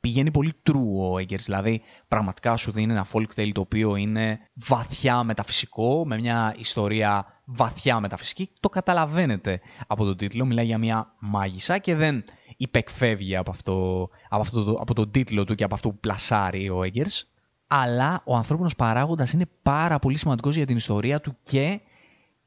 πηγαίνει 0.00 0.30
πολύ 0.30 0.52
true 0.70 1.10
ο 1.10 1.14
Eggers, 1.14 1.42
δηλαδή 1.44 1.82
πραγματικά 2.08 2.56
σου 2.56 2.72
δίνει 2.72 2.92
ένα 2.92 3.06
folk 3.12 3.26
tale 3.36 3.50
το 3.52 3.60
οποίο 3.60 3.96
είναι 3.96 4.38
βαθιά 4.54 5.24
μεταφυσικό, 5.24 6.06
με 6.06 6.18
μια 6.18 6.54
ιστορία 6.58 7.26
βαθιά 7.44 8.00
μεταφυσική. 8.00 8.50
Το 8.60 8.68
καταλαβαίνετε 8.68 9.60
από 9.86 10.04
τον 10.04 10.16
τίτλο, 10.16 10.44
μιλάει 10.44 10.64
για 10.64 10.78
μια 10.78 11.14
μάγισσα 11.18 11.78
και 11.78 11.94
δεν 11.94 12.24
υπεκφεύγει 12.56 13.36
από, 13.36 13.50
αυτό, 13.50 14.08
από, 14.28 14.40
αυτό, 14.40 14.78
από 14.80 14.94
τον 14.94 15.10
τίτλο 15.10 15.44
του 15.44 15.54
και 15.54 15.64
από 15.64 15.74
αυτό 15.74 15.88
που 15.88 15.98
πλασάρει 15.98 16.70
ο 16.70 16.80
Eggers. 16.80 17.22
Αλλά 17.66 18.22
ο 18.24 18.36
ανθρώπινος 18.36 18.76
παράγοντας 18.76 19.32
είναι 19.32 19.46
πάρα 19.62 19.98
πολύ 19.98 20.18
σημαντικός 20.18 20.56
για 20.56 20.66
την 20.66 20.76
ιστορία 20.76 21.20
του 21.20 21.36
και 21.42 21.80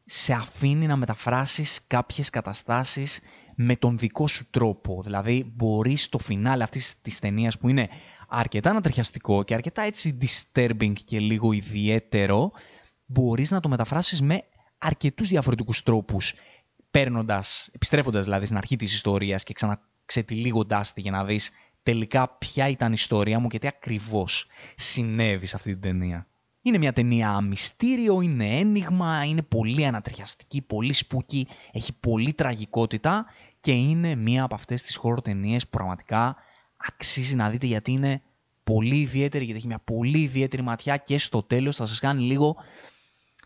σε 0.06 0.34
αφήνει 0.34 0.86
να 0.86 0.96
μεταφράσεις 0.96 1.80
κάποιες 1.88 2.30
καταστάσεις 2.30 3.20
με 3.56 3.76
τον 3.76 3.98
δικό 3.98 4.28
σου 4.28 4.50
τρόπο. 4.50 5.02
Δηλαδή 5.04 5.52
μπορείς 5.56 6.04
στο 6.04 6.18
φινάλε 6.18 6.64
αυτής 6.64 7.02
της 7.02 7.20
ταινίας 7.20 7.58
που 7.58 7.70
είναι 7.70 7.90
αρκετά 8.28 8.70
ανατριχιαστικό 8.70 9.44
και 9.44 9.54
αρκετά 9.54 9.82
έτσι 9.82 10.18
disturbing 10.22 10.94
και 11.06 11.20
λίγο 11.20 11.52
ιδιαίτερο, 11.52 12.52
μπορείς 13.06 13.52
να 13.52 13.60
το 13.60 13.70
μεταφράσεις 13.70 14.22
με 14.22 14.44
αρκετούς 14.78 15.28
διαφορετικούς 15.28 15.84
τρόπους, 15.84 16.34
παίρνοντας, 16.92 17.70
επιστρέφοντας 17.74 18.24
δηλαδή 18.24 18.46
στην 18.46 18.58
αρχή 18.58 18.76
της 18.76 18.94
ιστορίας 18.94 19.44
και 19.44 19.54
ξαναξετυλίγοντάς 19.54 20.94
τη 20.94 21.02
για 21.02 21.12
να 21.12 21.26
δεις 21.26 21.52
τελικά 21.84 22.30
ποια 22.38 22.68
ήταν 22.68 22.92
η 22.92 22.96
ιστορία 22.98 23.40
μου 23.40 23.48
και 23.48 23.60
τι 23.60 23.68
ακριβώς 23.68 24.48
συνέβη 24.76 25.46
σε 25.46 25.56
αυτή 25.56 25.72
την 25.72 25.82
ταινία. 25.82 26.28
Είναι 26.66 26.78
μια 26.78 26.94
ταινία 26.94 27.42
μυστήριο, 27.42 28.22
είναι 28.22 28.60
ένιγμα, 28.60 29.26
είναι 29.26 29.42
πολύ 29.42 29.86
ανατριχιαστική, 29.86 30.62
πολύ 30.62 30.94
σπούκι, 30.94 31.48
έχει 31.72 31.94
πολύ 32.00 32.34
τραγικότητα 32.34 33.26
και 33.60 33.72
είναι 33.72 34.16
μια 34.16 34.44
από 34.44 34.56
αυτές 34.56 34.82
τις 34.82 34.96
χώρο 34.96 35.22
ταινίες 35.22 35.64
που 35.64 35.70
πραγματικά 35.70 36.36
αξίζει 36.78 37.36
να 37.36 37.50
δείτε 37.50 37.66
γιατί 37.66 37.92
είναι 37.92 38.22
πολύ 38.64 39.00
ιδιαίτερη, 39.00 39.44
γιατί 39.44 39.60
έχει 39.60 39.68
μια 39.68 39.80
πολύ 39.80 40.20
ιδιαίτερη 40.20 40.62
ματιά 40.62 40.98
και 40.98 41.18
στο 41.18 41.44
τέλος 41.44 41.76
θα 41.76 41.86
σας 41.86 42.00
κάνει 42.00 42.22
λίγο 42.22 42.56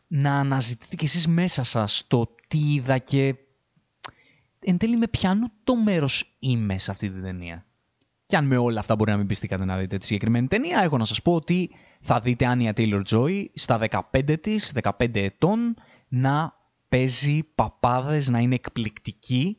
να 0.08 0.40
αναζητείτε 0.40 0.96
κι 0.96 1.06
εσείς 1.06 1.28
μέσα 1.28 1.64
σας 1.64 2.04
το 2.08 2.36
τι 2.48 2.74
είδα 2.74 2.98
και 2.98 3.36
εν 4.60 4.78
τέλει 4.78 4.98
με 4.98 5.08
ποιανού 5.08 5.52
το 5.64 5.76
μέρος 5.76 6.36
είμαι 6.40 6.78
σε 6.78 6.92
αυτή 6.92 7.10
την 7.10 7.22
ταινία. 7.22 7.66
Και 8.28 8.38
αν 8.38 8.46
με 8.46 8.58
όλα 8.58 8.80
αυτά 8.80 8.96
μπορεί 8.96 9.12
να 9.12 9.18
μην 9.18 9.28
πιστήκατε 9.28 9.66
να 9.66 9.78
δείτε 9.78 9.98
τη 9.98 10.06
συγκεκριμένη 10.06 10.48
ταινία, 10.48 10.80
έχω 10.80 10.98
να 10.98 11.06
σας 11.06 11.22
πω 11.22 11.34
ότι 11.34 11.72
θα 12.00 12.20
δείτε 12.20 12.46
Άνια 12.46 12.74
Taylor 12.78 13.02
Joy 13.10 13.46
στα 13.54 13.80
15 14.12 14.40
της, 14.42 14.74
15 14.84 15.16
ετών, 15.16 15.76
να 16.08 16.54
παίζει 16.90 17.44
παπάδες, 17.56 18.30
να 18.30 18.40
είναι 18.40 18.56
εκπληκτική 18.56 19.58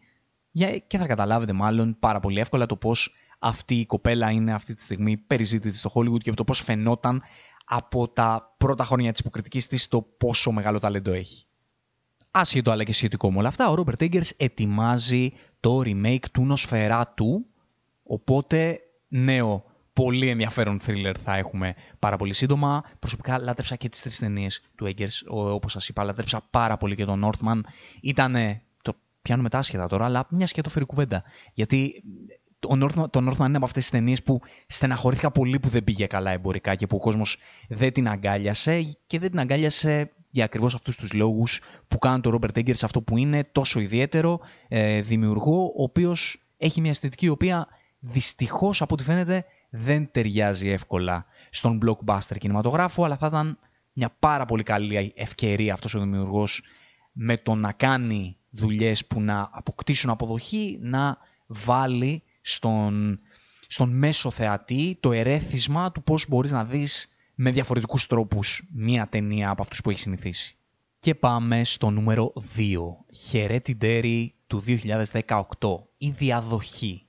και 0.87 0.99
θα 0.99 1.07
καταλάβετε 1.07 1.53
μάλλον 1.53 1.97
πάρα 1.99 2.21
πολύ 2.21 2.41
εύκολα 2.41 2.67
το 2.67 2.77
πώς 2.77 3.15
αυτή 3.39 3.75
η 3.75 3.87
κοπέλα 3.87 4.31
είναι 4.31 4.53
αυτή 4.53 4.75
τη 4.75 4.83
στιγμή 4.83 5.17
περιζήτητη 5.17 5.77
στο 5.77 5.91
Hollywood 5.95 6.19
και 6.19 6.33
το 6.33 6.45
πώς 6.45 6.61
φαινόταν 6.61 7.23
από 7.65 8.09
τα 8.09 8.55
πρώτα 8.59 8.85
χρόνια 8.85 9.11
της 9.11 9.21
υποκριτικής 9.21 9.67
της 9.67 9.89
το 9.89 10.03
πόσο 10.03 10.51
μεγάλο 10.51 10.79
ταλέντο 10.79 11.13
έχει. 11.13 11.47
Άσχετο 12.31 12.71
αλλά 12.71 12.85
και 12.85 12.93
σχετικό 12.93 13.33
με 13.33 13.39
όλα 13.39 13.49
αυτά, 13.49 13.71
ο 13.71 13.75
Robert 13.77 14.03
Eggers 14.03 14.31
ετοιμάζει 14.37 15.33
το 15.61 15.81
remake 15.85 16.25
του 16.33 16.45
Νοσφαιράτου, 16.45 17.47
οπότε 18.09 18.81
νέο 19.09 19.65
πολύ 19.93 20.29
ενδιαφέρον 20.29 20.81
thriller 20.87 21.15
θα 21.25 21.37
έχουμε 21.37 21.75
πάρα 21.99 22.17
πολύ 22.17 22.33
σύντομα. 22.33 22.83
Προσωπικά 22.99 23.39
λάτρεψα 23.39 23.77
και 23.77 23.89
τις 23.89 24.03
τρεις 24.03 24.19
ταινίες 24.19 24.63
του 24.75 24.95
Eggers, 24.95 25.23
όπως 25.27 25.73
σας 25.73 25.89
είπα, 25.89 26.05
λάτρεψα 26.05 26.47
πάρα 26.51 26.77
πολύ 26.77 26.95
και 26.95 27.05
τον 27.05 27.25
Northman. 27.25 27.61
Ήταν, 28.03 28.61
το 28.83 28.93
πιάνω 29.23 29.43
μετά 29.43 29.59
άσχετα 29.59 29.87
τώρα, 29.87 30.05
αλλά 30.05 30.27
μια 30.31 30.47
και 30.47 30.61
το 30.61 30.71
φέρει 30.71 30.85
κουβέντα. 30.85 31.23
Γιατί 31.53 32.03
το 32.59 32.69
Northman, 32.73 33.11
το 33.11 33.29
Northman 33.29 33.47
είναι 33.47 33.57
από 33.57 33.65
αυτές 33.65 33.83
τις 33.83 33.91
ταινίες 33.91 34.23
που 34.23 34.41
στεναχωρήθηκα 34.67 35.31
πολύ 35.31 35.61
που 35.61 35.69
δεν 35.69 35.85
πήγε 35.85 36.07
καλά 36.07 36.31
εμπορικά 36.31 36.75
και 36.75 36.87
που 36.87 36.97
ο 36.97 37.01
κόσμος 37.01 37.39
δεν 37.69 37.93
την 37.93 38.09
αγκάλιασε 38.09 38.83
και 39.07 39.19
δεν 39.19 39.31
την 39.31 39.39
αγκάλιασε 39.39 40.13
για 40.31 40.45
ακριβώς 40.45 40.75
αυτούς 40.75 40.97
τους 40.97 41.13
λόγους 41.13 41.61
που 41.89 41.99
κάνουν 41.99 42.21
τον 42.21 42.39
Robert 42.41 42.59
Eggers 42.59 42.83
αυτό 42.83 43.03
που 43.03 43.17
είναι 43.17 43.45
τόσο 43.53 43.81
ιδιαίτερο 43.81 44.41
ε, 44.69 45.01
δημιουργό, 45.01 45.63
ο 45.63 45.83
οποίος 45.83 46.43
έχει 46.57 46.81
μια 46.81 46.91
αισθητική 46.91 47.27
η 47.27 47.29
οποία 47.29 47.69
δυστυχώς 47.99 48.83
από 48.83 48.95
ό,τι 48.95 49.05
φαίνεται 49.05 49.45
δεν 49.71 50.11
ταιριάζει 50.11 50.69
εύκολα 50.69 51.27
στον 51.51 51.81
blockbuster 51.85 52.37
κινηματογράφο, 52.39 53.05
αλλά 53.05 53.17
θα 53.17 53.27
ήταν 53.27 53.59
μια 53.93 54.17
πάρα 54.19 54.45
πολύ 54.45 54.63
καλή 54.63 55.13
ευκαιρία 55.17 55.73
αυτός 55.73 55.95
ο 55.95 56.01
δημιουργός 56.01 56.63
με 57.13 57.37
το 57.37 57.55
να 57.55 57.73
κάνει 57.73 58.37
δουλειές 58.51 59.07
που 59.07 59.21
να 59.21 59.49
αποκτήσουν 59.53 60.11
αποδοχή, 60.11 60.79
να 60.81 61.19
βάλει 61.47 62.23
στον, 62.41 63.21
στον 63.67 63.91
μέσο 63.91 64.31
θεατή 64.31 64.97
το 65.01 65.13
ερέθισμα 65.13 65.93
του 65.93 66.03
πώς 66.03 66.29
μπορείς 66.29 66.53
να 66.53 66.65
δεις 66.65 67.09
με 67.35 67.51
διαφορετικούς 67.51 68.07
τρόπους 68.07 68.69
μία 68.73 69.09
ταινία 69.09 69.51
από 69.51 69.63
αυτούς 69.63 69.81
που 69.81 69.91
έχεις 69.91 70.03
συνηθίσει. 70.03 70.57
Και 70.99 71.15
πάμε 71.15 71.65
στο 71.65 71.91
νούμερο 71.91 72.33
2, 72.57 72.77
Hereditary 73.33 74.27
του 74.47 74.63
2018, 74.67 75.43
η 75.99 76.11
διαδοχή. 76.11 77.08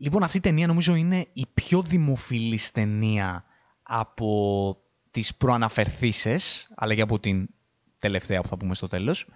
Λοιπόν, 0.00 0.22
αυτή 0.22 0.36
η 0.36 0.40
ταινία 0.40 0.66
νομίζω 0.66 0.94
είναι 0.94 1.26
η 1.32 1.46
πιο 1.54 1.82
δημοφιλής 1.82 2.70
ταινία 2.70 3.44
από 3.82 4.76
τις 5.10 5.36
προαναφερθήσεις, 5.36 6.72
αλλά 6.74 6.94
και 6.94 7.02
από 7.02 7.18
την 7.18 7.48
τελευταία 7.98 8.40
που 8.40 8.48
θα 8.48 8.56
πούμε 8.56 8.74
στο 8.74 8.86
τέλος. 8.86 9.26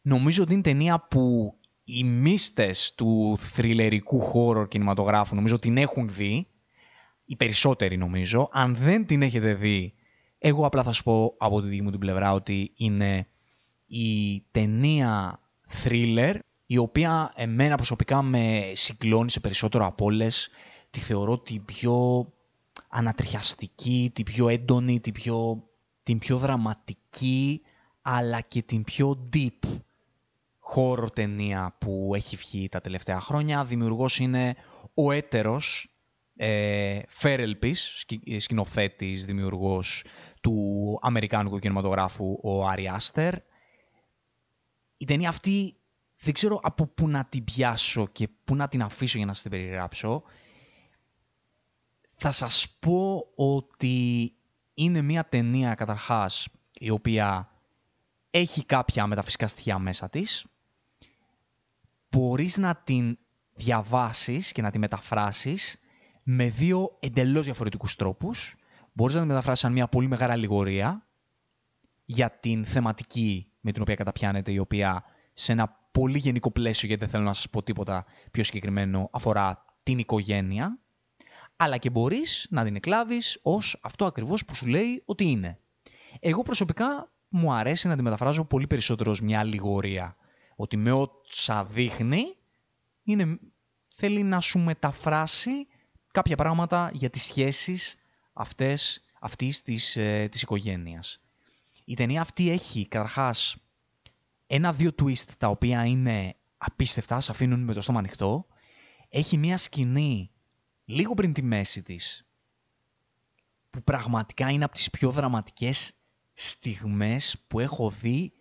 Νομίζω 0.00 0.42
ότι 0.42 0.52
είναι 0.52 0.62
ταινία 0.62 1.06
που 1.10 1.54
οι 1.84 2.04
μίστες 2.04 2.94
του 2.94 3.36
θριλερικού 3.38 4.20
χώρου 4.20 4.68
κινηματογράφου 4.68 5.34
νομίζω 5.34 5.58
την 5.58 5.76
έχουν 5.76 6.08
δει, 6.08 6.46
οι 7.24 7.36
περισσότεροι 7.36 7.96
νομίζω. 7.96 8.48
Αν 8.52 8.76
δεν 8.76 9.06
την 9.06 9.22
έχετε 9.22 9.54
δει, 9.54 9.94
εγώ 10.38 10.66
απλά 10.66 10.82
θα 10.82 10.92
σου 10.92 11.02
πω 11.02 11.34
από 11.38 11.60
τη 11.60 11.68
δική 11.68 11.82
μου 11.82 11.90
την 11.90 12.00
πλευρά 12.00 12.32
ότι 12.32 12.72
είναι 12.76 13.28
η 13.86 14.40
ταινία 14.50 15.40
thriller 15.82 16.34
η 16.72 16.76
οποία 16.76 17.32
εμένα 17.36 17.76
προσωπικά 17.76 18.22
με 18.22 18.72
συγκλώνει 18.74 19.30
σε 19.30 19.40
περισσότερο 19.40 19.86
από 19.86 20.04
όλες. 20.04 20.48
Τη 20.90 21.00
θεωρώ 21.00 21.38
την 21.38 21.64
πιο 21.64 22.26
ανατριχιαστική, 22.88 24.10
την 24.14 24.24
πιο 24.24 24.48
έντονη, 24.48 25.00
την 25.00 25.12
πιο, 25.12 25.68
την 26.02 26.18
πιο 26.18 26.36
δραματική, 26.36 27.62
αλλά 28.02 28.40
και 28.40 28.62
την 28.62 28.84
πιο 28.84 29.28
deep 29.32 29.78
χώρο 30.58 31.10
ταινία 31.10 31.76
που 31.78 32.12
έχει 32.14 32.36
βγει 32.36 32.68
τα 32.68 32.80
τελευταία 32.80 33.20
χρόνια. 33.20 33.64
Δημιουργός 33.64 34.18
είναι 34.18 34.56
ο 34.94 35.12
έτερος 35.12 35.88
ε, 36.36 37.00
Φέρελπης, 37.08 38.04
σκηνοθέτης, 38.38 39.24
δημιουργός 39.24 40.04
του 40.40 40.98
Αμερικάνικου 41.02 41.58
κινηματογράφου, 41.58 42.38
ο 42.42 42.66
Άρι 42.66 42.88
Άστερ. 42.88 43.34
Η 44.96 45.04
ταινία 45.04 45.28
αυτή 45.28 45.74
δεν 46.22 46.34
ξέρω 46.34 46.60
από 46.62 46.86
πού 46.86 47.08
να 47.08 47.24
την 47.24 47.44
πιάσω 47.44 48.06
και 48.06 48.28
πού 48.44 48.54
να 48.54 48.68
την 48.68 48.82
αφήσω 48.82 49.16
για 49.16 49.26
να 49.26 49.32
σας 49.32 49.42
την 49.42 49.50
περιγράψω. 49.50 50.22
Θα 52.14 52.30
σας 52.30 52.76
πω 52.80 53.26
ότι 53.34 54.32
είναι 54.74 55.02
μια 55.02 55.28
ταινία 55.28 55.74
καταρχάς 55.74 56.48
η 56.72 56.90
οποία 56.90 57.50
έχει 58.30 58.64
κάποια 58.64 59.06
μεταφυσικά 59.06 59.48
στοιχεία 59.48 59.78
μέσα 59.78 60.08
της. 60.08 60.46
Μπορείς 62.10 62.56
να 62.56 62.76
την 62.76 63.18
διαβάσεις 63.54 64.52
και 64.52 64.62
να 64.62 64.70
την 64.70 64.80
μεταφράσεις 64.80 65.80
με 66.22 66.48
δύο 66.48 66.96
εντελώς 67.00 67.44
διαφορετικούς 67.44 67.96
τρόπους. 67.96 68.56
Μπορείς 68.92 69.14
να 69.14 69.20
την 69.20 69.30
μεταφράσεις 69.30 69.60
σαν 69.60 69.72
μια 69.72 69.88
πολύ 69.88 70.08
μεγάλη 70.08 70.32
αλληγορία 70.32 71.06
για 72.04 72.30
την 72.30 72.64
θεματική 72.64 73.52
με 73.60 73.72
την 73.72 73.82
οποία 73.82 73.94
καταπιάνεται, 73.94 74.52
η 74.52 74.58
οποία 74.58 75.04
σε 75.32 75.52
ένα 75.52 75.79
πολύ 75.90 76.18
γενικό 76.18 76.50
πλαίσιο, 76.50 76.88
γιατί 76.88 77.02
δεν 77.02 77.12
θέλω 77.12 77.24
να 77.24 77.32
σας 77.32 77.50
πω 77.50 77.62
τίποτα 77.62 78.06
πιο 78.30 78.42
συγκεκριμένο, 78.42 79.08
αφορά 79.12 79.64
την 79.82 79.98
οικογένεια, 79.98 80.78
αλλά 81.56 81.76
και 81.76 81.90
μπορείς 81.90 82.46
να 82.50 82.64
την 82.64 82.76
εκλάβεις 82.76 83.38
ως 83.42 83.78
αυτό 83.82 84.04
ακριβώς 84.04 84.44
που 84.44 84.54
σου 84.54 84.66
λέει 84.66 85.02
ότι 85.04 85.24
είναι. 85.24 85.58
Εγώ 86.20 86.42
προσωπικά 86.42 87.12
μου 87.28 87.52
αρέσει 87.52 87.88
να 87.88 87.96
τη 87.96 88.02
μεταφράζω 88.02 88.44
πολύ 88.44 88.66
περισσότερο 88.66 89.10
ως 89.10 89.20
μια 89.20 89.38
αλληγορία. 89.38 90.16
Ότι 90.56 90.76
με 90.76 90.92
όσα 90.92 91.64
δείχνει, 91.64 92.22
είναι, 93.02 93.38
θέλει 93.88 94.22
να 94.22 94.40
σου 94.40 94.58
μεταφράσει 94.58 95.66
κάποια 96.10 96.36
πράγματα 96.36 96.90
για 96.92 97.10
τις 97.10 97.22
σχέσεις 97.22 97.96
αυτές, 98.32 99.02
αυτής 99.20 99.62
της, 99.62 99.96
ε, 99.96 100.28
της 100.30 100.42
οικογένειας. 100.42 101.20
Η 101.84 101.94
ταινία 101.94 102.20
αυτή 102.20 102.50
έχει 102.50 102.86
καταρχάς 102.86 103.56
ένα-δύο 104.52 104.90
twist 105.02 105.28
τα 105.38 105.48
οποία 105.48 105.84
είναι 105.84 106.36
απίστευτα, 106.58 107.20
σε 107.20 107.30
αφήνουν 107.30 107.60
με 107.60 107.72
το 107.72 107.80
στόμα 107.80 107.98
ανοιχτό. 107.98 108.46
Έχει 109.08 109.36
μια 109.36 109.56
σκηνή 109.56 110.30
λίγο 110.84 111.14
πριν 111.14 111.32
τη 111.32 111.42
μέση 111.42 111.82
της, 111.82 112.26
που 113.70 113.82
πραγματικά 113.82 114.50
είναι 114.50 114.64
από 114.64 114.74
τις 114.74 114.90
πιο 114.90 115.10
δραματικές 115.10 115.92
στιγμές 116.32 117.44
που 117.48 117.60
έχω 117.60 117.90
δει 117.90 118.32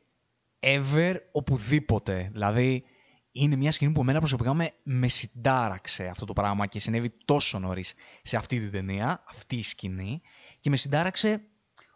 ever 0.59 1.15
οπουδήποτε. 1.31 2.29
Δηλαδή, 2.31 2.83
είναι 3.31 3.55
μια 3.55 3.71
σκηνή 3.71 3.91
που 3.91 4.01
εμένα 4.01 4.19
προσωπικά 4.19 4.53
με, 4.53 4.71
με 4.83 5.07
συντάραξε 5.07 6.07
αυτό 6.07 6.25
το 6.25 6.33
πράγμα 6.33 6.65
και 6.65 6.79
συνέβη 6.79 7.13
τόσο 7.25 7.59
νωρίς 7.59 7.93
σε 8.23 8.37
αυτή 8.37 8.59
την 8.59 8.71
ταινία, 8.71 9.23
αυτή 9.27 9.55
η 9.55 9.63
σκηνή, 9.63 10.21
και 10.59 10.69
με 10.69 10.75
συντάραξε 10.75 11.41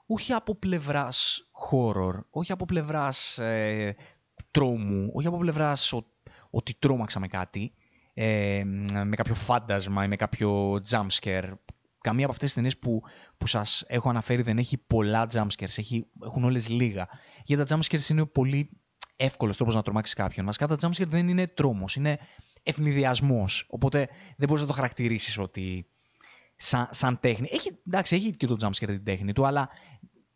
όχι 0.05 0.33
από 0.33 0.55
πλευράς 0.55 1.49
horror, 1.69 2.13
όχι 2.29 2.51
από 2.51 2.65
πλευράς 2.65 3.37
ε, 3.37 3.95
τρόμου, 4.51 5.11
όχι 5.13 5.27
από 5.27 5.37
πλευράς 5.37 5.93
ότι 6.49 6.73
τρόμαξα 6.79 7.19
με 7.19 7.27
κάτι, 7.27 7.73
ε, 8.13 8.63
με 9.03 9.15
κάποιο 9.15 9.33
φάντασμα 9.33 10.03
ή 10.03 10.07
με 10.07 10.15
κάποιο 10.15 10.81
jumpscare. 10.89 11.51
Καμία 12.01 12.23
από 12.23 12.33
αυτές 12.33 12.47
τις 12.47 12.53
ταινίες 12.53 12.77
που, 12.77 13.01
που 13.37 13.47
σας 13.47 13.83
έχω 13.87 14.09
αναφέρει 14.09 14.41
δεν 14.41 14.57
έχει 14.57 14.77
πολλά 14.77 15.27
jumpscares, 15.33 15.77
έχει, 15.77 16.05
έχουν 16.23 16.43
όλες 16.43 16.69
λίγα. 16.69 17.07
Γιατί 17.43 17.63
τα 17.63 17.77
jumpscares 17.77 18.09
είναι 18.09 18.25
πολύ 18.25 18.69
εύκολος 19.15 19.57
τρόπος 19.57 19.75
να 19.75 19.81
τρομάξεις 19.81 20.15
κάποιον. 20.15 20.45
Μας 20.45 20.57
τα 20.57 20.75
jumpscare 20.81 21.07
δεν 21.07 21.27
είναι 21.27 21.47
τρόμος, 21.47 21.95
είναι 21.95 22.17
ευνηδιασμός. 22.63 23.65
Οπότε 23.69 24.09
δεν 24.37 24.47
μπορείς 24.47 24.61
να 24.61 24.67
το 24.67 24.73
χαρακτηρίσεις 24.73 25.37
ότι 25.37 25.87
σαν, 26.63 26.87
σαν 26.91 27.19
τέχνη. 27.19 27.47
Έχει, 27.51 27.77
εντάξει, 27.87 28.15
έχει 28.15 28.35
και 28.35 28.47
το 28.47 28.55
jumpscare 28.61 28.85
την 28.85 29.03
τέχνη 29.03 29.33
του, 29.33 29.45
αλλά 29.45 29.69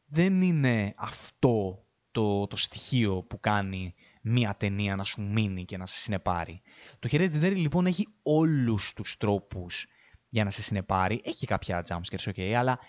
δεν 0.06 0.42
είναι 0.42 0.94
αυτό 0.98 1.86
το, 2.12 2.48
το 2.48 2.56
στοιχείο 2.56 3.24
που 3.24 3.40
κάνει 3.40 3.94
μία 4.22 4.56
ταινία 4.56 4.96
να 4.96 5.04
σου 5.04 5.22
μείνει 5.22 5.66
και 5.66 5.78
να 5.78 5.86
σε 5.86 5.98
συνεπάρει. 5.98 6.62
Το 7.00 7.10
Hereditary 7.12 7.56
λοιπόν 7.56 7.86
έχει 7.86 8.08
όλους 8.24 8.94
τους 8.94 9.18
τρόπους 9.18 9.86
για 10.28 10.44
να 10.44 10.50
σε 10.50 10.62
συνεπάρει. 10.62 11.22
Έχει 11.24 11.38
και 11.38 11.46
κάποια 11.46 11.86
jumpscares, 11.90 12.32
ok, 12.32 12.42
αλλά 12.42 12.80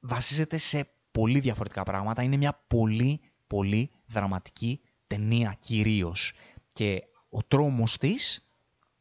βασίζεται 0.00 0.56
σε 0.56 0.90
πολύ 1.10 1.40
διαφορετικά 1.40 1.82
πράγματα. 1.82 2.22
Είναι 2.22 2.36
μια 2.36 2.64
πολύ, 2.66 3.20
πολύ 3.46 3.90
δραματική 4.06 4.80
ταινία 5.06 5.56
κυρίως. 5.58 6.32
Και 6.72 7.02
ο 7.28 7.42
τρόμος 7.42 7.98
της 7.98 8.48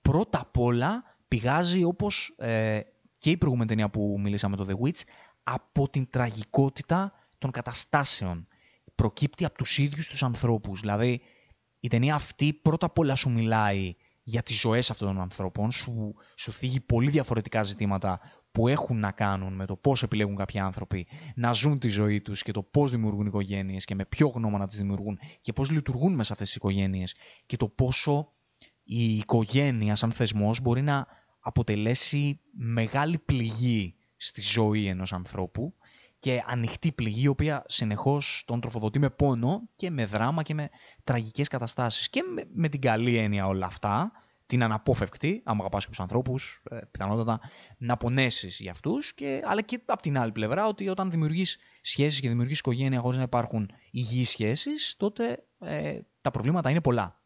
πρώτα 0.02 0.40
απ' 0.40 0.58
όλα 0.58 1.18
πηγάζει 1.28 1.84
όπως 1.84 2.36
ε, 2.38 2.80
και 3.18 3.30
η 3.30 3.38
προηγούμενη 3.38 3.70
ταινία 3.70 3.90
που 3.90 4.18
μιλήσαμε 4.20 4.56
το 4.56 4.66
The 4.70 4.86
Witch 4.86 5.02
από 5.44 5.90
την 5.90 6.10
τραγικότητα 6.10 7.14
των 7.38 7.52
καταστάσεων. 7.52 8.48
Προκύπτει 8.96 9.46
από 9.46 9.58
τους 9.58 9.78
ίδιους 9.78 10.08
τους 10.08 10.24
ανθρώπους. 10.24 10.80
Δηλαδή 10.80 11.22
η 11.80 11.88
ταινία 11.88 12.16
αυτή 12.16 12.54
πρώτα 12.54 12.86
απ' 12.86 13.00
όλα 13.00 13.16
σου 13.16 13.30
μιλάει 13.30 13.96
για 14.24 14.44
τις 14.44 14.60
ζωές 14.60 14.90
αυτών 14.90 15.08
των 15.08 15.22
ανθρώπων, 15.22 15.72
σου, 15.72 16.16
σου 16.36 16.52
θίγει 16.52 16.80
πολύ 16.80 17.10
διαφορετικά 17.10 17.64
ζητήματα 17.64 18.20
που 18.52 18.68
έχουν 18.68 19.00
να 19.00 19.12
κάνουν 19.12 19.54
με 19.54 19.66
το 19.66 19.76
πώς 19.76 20.04
επιλέγουν 20.04 20.36
κάποιοι 20.36 20.60
άνθρωποι 20.60 21.08
να 21.36 21.54
ζουν 21.54 21.80
τη 21.80 21.88
ζωή 21.88 22.22
τους 22.22 22.44
και 22.44 22.52
το 22.52 22.64
πώς 22.64 22.92
δημιουργούν 22.92 23.26
οικογένειες 23.26 23.86
και 23.86 23.96
με 23.96 24.06
ποιο 24.06 24.28
γνώμα 24.28 24.58
να 24.58 24.68
τις 24.68 24.78
δημιουργούν 24.78 25.20
και 25.42 25.54
πώς 25.54 25.70
λειτουργούν 25.70 26.14
μέσα 26.14 26.34
αυτές 26.34 26.48
τις 26.48 26.56
οικογένειες 26.56 27.16
και 27.46 27.58
το 27.58 27.68
πόσο 27.68 28.34
η 28.84 29.16
οικογένεια 29.18 29.96
σαν 29.96 30.12
θεσμός 30.12 30.62
μπορεί 30.62 30.82
να 30.82 31.08
αποτελέσει 31.48 32.40
μεγάλη 32.52 33.18
πληγή 33.18 33.96
στη 34.18 34.42
ζωή 34.42 34.88
ενός 34.88 35.14
ανθρώπου 35.14 35.74
και 36.20 36.44
ανοιχτή 36.48 36.92
πληγή, 36.92 37.24
η 37.24 37.28
οποία 37.28 37.64
συνεχώς 37.68 38.44
τον 38.46 38.62
τροφοδοτεί 38.62 39.00
με 39.00 39.10
πόνο 39.10 39.70
και 39.76 39.90
με 39.90 40.06
δράμα 40.06 40.44
και 40.44 40.54
με 40.54 40.70
τραγικές 41.04 41.48
καταστάσεις. 41.48 42.10
Και 42.10 42.24
με, 42.34 42.44
με 42.54 42.70
την 42.70 42.82
καλή 42.82 43.18
έννοια 43.18 43.46
όλα 43.46 43.66
αυτά, 43.66 44.12
την 44.46 44.64
αναπόφευκτη, 44.64 45.42
άμα 45.46 45.60
αγαπάς 45.60 45.86
τους 45.86 46.00
ανθρώπους, 46.00 46.62
ε, 46.70 46.80
πιθανότατα 46.92 47.40
να 47.78 47.98
πονέσεις 47.98 48.60
για 48.60 48.72
αυτούς, 48.72 49.14
και, 49.14 49.42
αλλά 49.46 49.62
και 49.62 49.82
από 49.86 50.02
την 50.02 50.18
άλλη 50.18 50.32
πλευρά, 50.32 50.68
ότι 50.68 50.90
όταν 50.90 51.12
δημιουργείς 51.12 51.58
σχέσεις 51.82 52.20
και 52.20 52.30
δημιουργείς 52.30 52.60
οικογένεια 52.60 53.00
χωρίς 53.00 53.18
να 53.18 53.24
υπάρχουν 53.24 53.70
υγιείς 53.92 54.30
σχέσεις, 54.30 54.96
τότε 54.98 55.44
ε, 55.60 56.00
τα 56.22 56.32
προβλήματα 56.32 56.70
είναι 56.70 56.82
πολλά. 56.82 57.22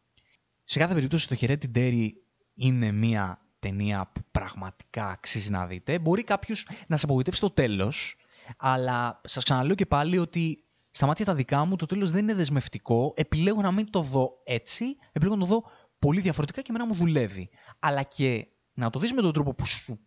Σε 0.64 0.78
κάθε 0.78 0.94
περίπτωση 0.94 1.28
το 1.28 1.36
Hereditary 1.40 2.08
είναι 2.54 2.92
μια 2.92 3.42
ταινία 3.62 4.10
που 4.12 4.20
πραγματικά 4.30 5.08
αξίζει 5.08 5.50
να 5.50 5.66
δείτε. 5.66 5.98
Μπορεί 5.98 6.24
κάποιος 6.24 6.68
να 6.86 6.96
σε 6.96 7.04
απογοητεύσει 7.04 7.38
στο 7.38 7.50
τέλος, 7.50 8.16
αλλά 8.56 9.20
σας 9.24 9.44
ξαναλέω 9.44 9.74
και 9.74 9.86
πάλι 9.86 10.18
ότι 10.18 10.64
στα 10.90 11.06
μάτια 11.06 11.24
τα 11.24 11.34
δικά 11.34 11.64
μου 11.64 11.76
το 11.76 11.86
τέλος 11.86 12.10
δεν 12.10 12.22
είναι 12.22 12.34
δεσμευτικό. 12.34 13.12
Επιλέγω 13.16 13.60
να 13.60 13.72
μην 13.72 13.90
το 13.90 14.00
δω 14.00 14.30
έτσι, 14.44 14.84
επιλέγω 15.12 15.36
να 15.36 15.46
το 15.46 15.54
δω 15.54 15.62
πολύ 15.98 16.20
διαφορετικά 16.20 16.60
και 16.60 16.66
εμένα 16.70 16.86
μου 16.86 16.94
δουλεύει. 16.94 17.50
Αλλά 17.78 18.02
και 18.02 18.46
να 18.74 18.90
το 18.90 18.98
δεις 18.98 19.12
με 19.12 19.22
τον 19.22 19.32
τρόπο 19.32 19.54
που 19.54 19.66
σου 19.66 20.00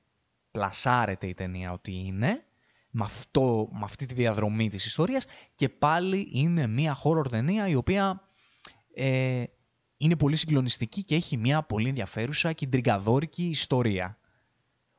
πλασάρεται 0.52 1.28
η 1.28 1.34
ταινία 1.34 1.72
ότι 1.72 1.92
είναι, 2.06 2.44
με, 2.90 3.04
αυτό, 3.04 3.70
με 3.72 3.84
αυτή 3.84 4.06
τη 4.06 4.14
διαδρομή 4.14 4.70
της 4.70 4.86
ιστορίας 4.86 5.26
και 5.56 5.70
πάλι 5.70 6.30
είναι 6.32 6.68
μια 6.68 6.98
horror 7.04 7.30
ταινία 7.30 7.68
η 7.68 7.76
οποία 7.76 8.22
ε, 8.94 9.44
είναι 9.98 10.16
πολύ 10.16 10.36
συγκλονιστική 10.36 11.04
και 11.04 11.16
έχει 11.16 11.38
μια 11.38 11.64
πολύ 11.64 11.90
ενδιαφέρουσα 11.90 12.54
και 12.54 12.68
τριγκαδόρικη 12.68 13.44
ιστορία. 13.44 14.18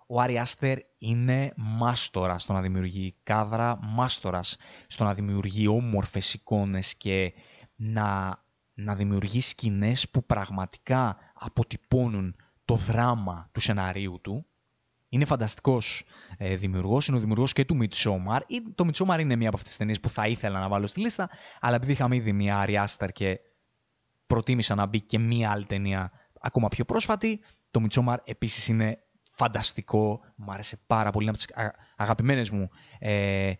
Ο 0.07 0.21
Άρη 0.21 0.39
Άστερ 0.39 0.79
είναι 0.99 1.53
μάστορας 1.57 2.43
στο 2.43 2.53
να 2.53 2.61
δημιουργεί 2.61 3.15
κάδρα, 3.23 3.79
μάστορας 3.83 4.57
στο 4.87 5.05
να 5.05 5.15
δημιουργεί 5.15 5.67
όμορφες 5.67 6.35
εικόνες 6.35 6.95
και 6.95 7.33
να, 7.77 8.39
να 8.75 8.95
δημιουργεί 8.95 9.41
σκηνές 9.41 10.09
που 10.11 10.25
πραγματικά 10.25 11.17
αποτυπώνουν 11.35 12.37
το 12.65 12.75
δράμα 12.75 13.49
του 13.53 13.61
σεναρίου 13.61 14.21
του. 14.23 14.47
Είναι 15.09 15.25
φανταστικός 15.25 16.05
ε, 16.37 16.57
δημιουργός, 16.57 17.07
είναι 17.07 17.17
ο 17.17 17.21
δημιουργός 17.21 17.53
και 17.53 17.65
του 17.65 17.79
Midsommar. 17.81 18.41
Το 18.75 18.89
Midsommar 18.89 19.19
είναι 19.21 19.37
μία 19.37 19.49
από 19.49 19.57
αυτές 19.57 19.63
τις 19.63 19.77
ταινίες 19.77 20.01
που 20.01 20.09
θα 20.09 20.27
ήθελα 20.27 20.61
να 20.61 20.69
βάλω 20.69 20.87
στη 20.87 21.01
λίστα, 21.01 21.31
αλλά 21.61 21.77
επειδή 21.77 21.93
είχαμε 21.93 22.17
ήδη 22.17 22.33
μία 22.33 22.59
Άρη 22.59 22.79
Άστερ 22.79 23.13
και 23.13 23.41
προτίμησα 24.27 24.75
να 24.75 24.87
μπει 24.87 25.01
και 25.01 25.19
μία 25.19 25.51
άλλη 25.51 25.65
ταινία 25.65 26.13
ακόμα 26.41 26.69
πιο 26.69 26.85
πρόσφατη, 26.85 27.41
το 27.71 27.87
Midsommar 27.87 28.17
επίσης 28.25 28.69
είναι 28.69 28.99
φανταστικό, 29.33 30.21
μου 30.37 30.53
άρεσε 30.53 30.81
πάρα 30.87 31.11
πολύ, 31.11 31.27
είναι 31.27 31.37
από 31.37 31.55
τις 31.55 31.73
αγαπημένες 31.97 32.51
μου 32.51 32.69
ε, 32.99 33.53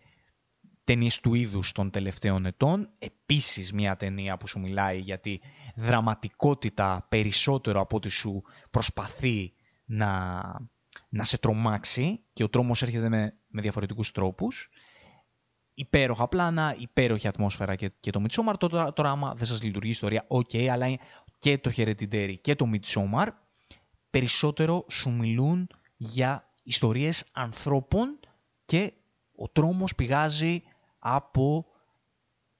ταινίες 0.83 1.19
του 1.19 1.33
είδους 1.33 1.71
των 1.71 1.91
τελευταίων 1.91 2.45
ετών. 2.45 2.89
Επίσης 2.99 3.73
μια 3.73 3.95
ταινία 3.95 4.37
που 4.37 4.47
σου 4.47 4.59
μιλάει 4.59 4.99
για 4.99 5.19
τη 5.19 5.39
δραματικότητα 5.75 7.05
περισσότερο 7.09 7.81
από 7.81 7.95
ό,τι 7.95 8.09
σου 8.09 8.43
προσπαθεί 8.71 9.53
να, 9.85 10.41
να 11.09 11.23
σε 11.23 11.37
τρομάξει 11.37 12.23
και 12.33 12.43
ο 12.43 12.49
τρόμος 12.49 12.81
έρχεται 12.81 13.09
με, 13.09 13.33
με 13.47 13.61
διαφορετικούς 13.61 14.11
τρόπους. 14.11 14.69
Υπέροχα 15.79 16.27
πλάνα, 16.27 16.75
υπέροχη 16.77 17.27
ατμόσφαιρα 17.27 17.75
και, 17.75 17.91
και 17.99 18.11
το 18.11 18.23
Midsommar. 18.23 18.53
Τώρα, 18.59 18.93
τώρα 18.93 19.09
άμα 19.09 19.33
δεν 19.33 19.45
σας 19.45 19.63
λειτουργεί 19.63 19.87
η 19.87 19.91
ιστορία, 19.91 20.25
οκ, 20.27 20.49
okay, 20.53 20.65
αλλά 20.67 20.97
και 21.39 21.57
το 21.57 21.71
Hereditary 21.75 22.35
και 22.41 22.55
το 22.55 22.69
Midsommar 22.73 23.27
περισσότερο 24.09 24.85
σου 24.89 25.11
μιλούν 25.11 25.69
για 25.97 26.53
ιστορίες 26.63 27.25
ανθρώπων 27.31 28.19
και 28.65 28.93
ο 29.35 29.49
τρόμος 29.49 29.95
πηγάζει 29.95 30.63
από 30.99 31.65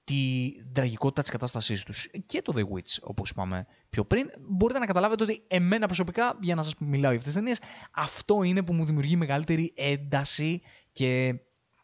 τη 0.04 0.52
τραγικότητα 0.72 1.22
της 1.22 1.30
κατάστασής 1.30 1.82
τους. 1.82 2.10
Και 2.26 2.42
το 2.42 2.52
The 2.56 2.62
Witch, 2.62 2.98
όπως 3.02 3.30
είπαμε 3.30 3.66
πιο 3.90 4.04
πριν, 4.04 4.30
μπορείτε 4.48 4.78
να 4.78 4.86
καταλάβετε 4.86 5.22
ότι 5.22 5.42
εμένα 5.48 5.86
προσωπικά, 5.86 6.38
για 6.40 6.54
να 6.54 6.62
σας 6.62 6.74
μιλάω 6.78 7.10
για 7.10 7.20
αυτές 7.20 7.32
τις 7.32 7.42
ταινίες, 7.42 7.60
αυτό 7.90 8.42
είναι 8.42 8.62
που 8.62 8.72
μου 8.72 8.84
δημιουργεί 8.84 9.16
μεγαλύτερη 9.16 9.72
ένταση 9.76 10.62
και 10.92 11.38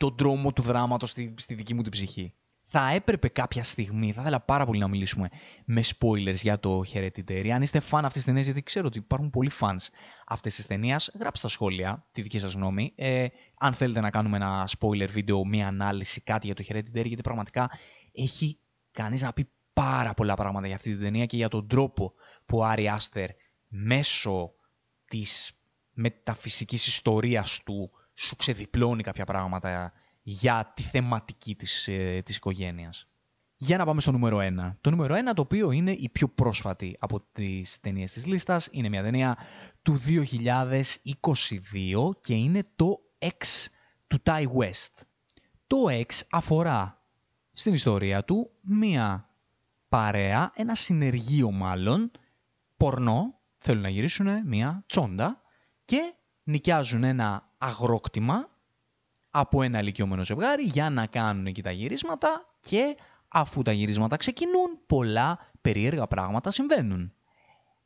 τον 0.05 0.17
τρόμο 0.17 0.53
του 0.53 0.62
δράματος 0.62 1.11
στη, 1.11 1.35
στη 1.38 1.55
δική 1.55 1.75
μου 1.75 1.83
την 1.83 1.90
ψυχή 1.90 2.35
θα 2.77 2.90
έπρεπε 2.90 3.29
κάποια 3.29 3.62
στιγμή, 3.62 4.12
θα 4.12 4.21
ήθελα 4.21 4.40
πάρα 4.40 4.67
πολύ 4.67 4.79
να 4.79 4.88
μιλήσουμε 4.88 5.29
με 5.64 5.83
spoilers 5.99 6.35
για 6.35 6.61
το 6.61 6.83
Hereditary. 6.93 7.49
Αν 7.49 7.62
είστε 7.62 7.81
φαν 7.81 7.99
αυτής 8.05 8.14
της 8.14 8.25
ταινίας, 8.25 8.45
γιατί 8.45 8.62
ξέρω 8.62 8.87
ότι 8.87 8.99
υπάρχουν 8.99 9.31
πολλοί 9.31 9.51
fans 9.61 9.87
αυτής 10.27 10.55
της 10.55 10.67
ταινίας, 10.67 11.11
γράψτε 11.14 11.38
στα 11.38 11.49
σχόλια 11.49 12.07
τη 12.12 12.23
δική 12.23 12.38
σας 12.38 12.55
γνώμη. 12.55 12.93
Ε, 12.97 13.27
αν 13.59 13.73
θέλετε 13.73 14.01
να 14.01 14.11
κάνουμε 14.11 14.37
ένα 14.37 14.69
spoiler 14.79 15.09
βίντεο, 15.11 15.45
μία 15.45 15.67
ανάλυση, 15.67 16.21
κάτι 16.21 16.47
για 16.47 16.55
το 16.55 16.64
Hereditary, 16.69 17.07
γιατί 17.07 17.23
πραγματικά 17.23 17.71
έχει 18.12 18.59
κανείς 18.90 19.23
να 19.23 19.33
πει 19.33 19.49
πάρα 19.73 20.14
πολλά 20.14 20.35
πράγματα 20.35 20.67
για 20.67 20.77
αυτή 20.77 20.90
την 20.90 21.01
ταινία 21.01 21.27
και 21.27 21.37
για 21.37 21.49
τον 21.49 21.69
τρόπο 21.69 22.12
που 22.47 22.59
ο 22.59 22.64
Άρη 22.64 22.88
Άστερ 22.88 23.29
μέσω 23.69 24.53
της 25.09 25.59
μεταφυσικής 25.93 26.87
ιστορίας 26.87 27.61
του 27.64 27.90
σου 28.14 28.37
ξεδιπλώνει 28.37 29.03
κάποια 29.03 29.24
πράγματα 29.24 29.92
για 30.22 30.72
τη 30.77 30.83
θεματική 30.83 31.55
της, 31.55 31.88
ε, 31.88 32.22
της 32.24 32.37
οικογένειας. 32.37 33.09
Για 33.57 33.77
να 33.77 33.85
πάμε 33.85 34.00
στο 34.00 34.12
νούμερο 34.12 34.38
1. 34.38 34.77
Το 34.81 34.90
νούμερο 34.90 35.14
1 35.14 35.35
το 35.35 35.42
οποίο 35.42 35.70
είναι 35.70 35.90
η 35.90 36.09
πιο 36.09 36.29
πρόσφατη 36.29 36.96
από 36.98 37.20
τις 37.33 37.81
ταινίες 37.81 38.12
της 38.12 38.27
λίστας. 38.27 38.68
Είναι 38.70 38.88
μια 38.88 39.03
ταινία 39.03 39.37
του 39.83 39.96
2022 39.96 42.16
και 42.20 42.35
είναι 42.35 42.66
το 42.77 42.98
X 43.18 43.66
του 44.07 44.22
Ty 44.24 44.46
West. 44.59 44.92
Το 45.66 45.77
X 45.88 46.20
αφορά 46.31 47.03
στην 47.53 47.74
ιστορία 47.74 48.24
του 48.24 48.50
μια 48.61 49.29
παρέα, 49.88 50.53
ένα 50.55 50.74
συνεργείο 50.74 51.50
μάλλον, 51.50 52.11
πορνό, 52.77 53.40
θέλουν 53.59 53.83
να 53.83 53.88
γυρίσουν 53.88 54.46
μια 54.46 54.85
τσόντα 54.87 55.42
και 55.85 56.14
νοικιάζουν 56.42 57.05
ένα 57.05 57.54
αγρόκτημα 57.64 58.48
από 59.31 59.62
ένα 59.62 59.79
ηλικιωμένο 59.79 60.24
ζευγάρι 60.24 60.62
για 60.62 60.90
να 60.90 61.07
κάνουν 61.07 61.46
εκεί 61.46 61.62
τα 61.62 61.70
γυρίσματα 61.70 62.55
και 62.61 62.96
αφού 63.29 63.62
τα 63.62 63.72
γυρίσματα 63.72 64.16
ξεκινούν, 64.16 64.79
πολλά 64.87 65.38
περίεργα 65.61 66.07
πράγματα 66.07 66.50
συμβαίνουν. 66.50 67.12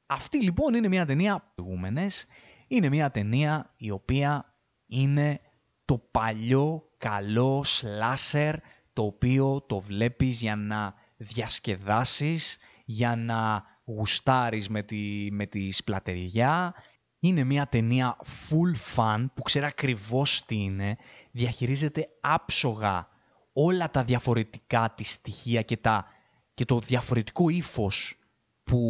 Αυτή 0.06 0.42
λοιπόν 0.42 0.74
είναι 0.74 0.88
μια 0.88 1.06
ταινία 1.06 1.52
προηγούμενες, 1.54 2.26
είναι 2.68 2.88
μια 2.88 3.10
ταινία 3.10 3.74
η 3.76 3.90
οποία 3.90 4.54
είναι 4.86 5.40
το 5.84 5.98
παλιό 5.98 6.90
καλό 6.98 7.62
σλάσερ 7.64 8.54
το 8.92 9.02
οποίο 9.02 9.60
το 9.66 9.80
βλέπεις 9.80 10.40
για 10.40 10.56
να 10.56 10.94
διασκεδάσεις, 11.16 12.58
για 12.84 13.16
να 13.16 13.64
γουστάρεις 13.84 14.68
με 14.68 14.82
τη, 14.82 15.28
με 15.30 15.46
τη 15.46 15.70
σπλατεριά. 15.72 16.74
Είναι 17.20 17.44
μια 17.44 17.66
ταινία 17.66 18.16
full 18.20 18.96
fun 18.96 19.26
που 19.34 19.42
ξέρει 19.42 19.64
ακριβώς 19.64 20.44
τι 20.44 20.56
είναι, 20.56 20.96
διαχειρίζεται 21.30 22.08
άψογα 22.20 23.08
όλα 23.52 23.90
τα 23.90 24.04
διαφορετικά 24.04 24.92
της 24.96 25.10
στοιχεία 25.10 25.62
και, 25.62 25.76
τα, 25.76 26.06
και 26.54 26.64
το 26.64 26.78
διαφορετικό 26.78 27.48
ύφος 27.48 28.18
που 28.64 28.80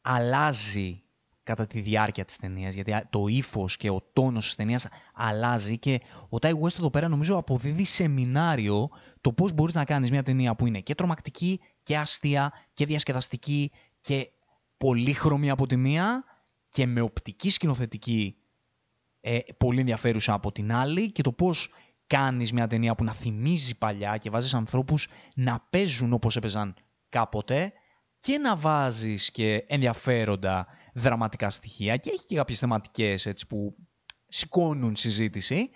αλλάζει 0.00 1.02
κατά 1.42 1.66
τη 1.66 1.80
διάρκεια 1.80 2.24
της 2.24 2.36
ταινίας, 2.36 2.74
γιατί 2.74 3.06
το 3.10 3.26
ύφος 3.26 3.76
και 3.76 3.90
ο 3.90 4.02
τόνος 4.12 4.44
της 4.44 4.54
ταινίας 4.54 4.86
αλλάζει 5.14 5.78
και 5.78 6.00
ο 6.28 6.38
Τάι 6.38 6.52
West 6.62 6.78
εδώ 6.78 6.90
πέρα 6.90 7.08
νομίζω 7.08 7.36
αποδίδει 7.36 7.84
σεμινάριο 7.84 8.90
το 9.20 9.32
πώς 9.32 9.52
μπορείς 9.52 9.74
να 9.74 9.84
κάνεις 9.84 10.10
μια 10.10 10.22
ταινία 10.22 10.54
που 10.54 10.66
είναι 10.66 10.80
και 10.80 10.94
τρομακτική 10.94 11.60
και 11.82 11.96
αστεία 11.96 12.52
και 12.74 12.86
διασκεδαστική 12.86 13.70
και 14.00 14.30
πολύχρωμη 14.76 15.50
από 15.50 15.66
τη 15.66 15.76
μία 15.76 16.24
και 16.78 16.86
με 16.86 17.00
οπτική 17.00 17.50
σκηνοθετική 17.50 18.36
ε, 19.20 19.38
πολύ 19.58 19.80
ενδιαφέρουσα 19.80 20.32
από 20.32 20.52
την 20.52 20.72
άλλη 20.72 21.12
και 21.12 21.22
το 21.22 21.32
πώς 21.32 21.72
κάνεις 22.06 22.52
μια 22.52 22.66
ταινία 22.66 22.94
που 22.94 23.04
να 23.04 23.12
θυμίζει 23.12 23.78
παλιά 23.78 24.16
και 24.16 24.30
βάζεις 24.30 24.54
ανθρώπους 24.54 25.08
να 25.34 25.66
παίζουν 25.70 26.12
όπως 26.12 26.36
έπαιζαν 26.36 26.74
κάποτε 27.08 27.72
και 28.18 28.38
να 28.38 28.56
βάζεις 28.56 29.30
και 29.30 29.64
ενδιαφέροντα 29.68 30.66
δραματικά 30.94 31.50
στοιχεία 31.50 31.96
και 31.96 32.10
έχει 32.10 32.26
και 32.26 32.36
κάποιες 32.36 32.58
θεματικές 32.58 33.26
έτσι, 33.26 33.46
που 33.46 33.76
σηκώνουν 34.28 34.96
συζήτηση. 34.96 35.70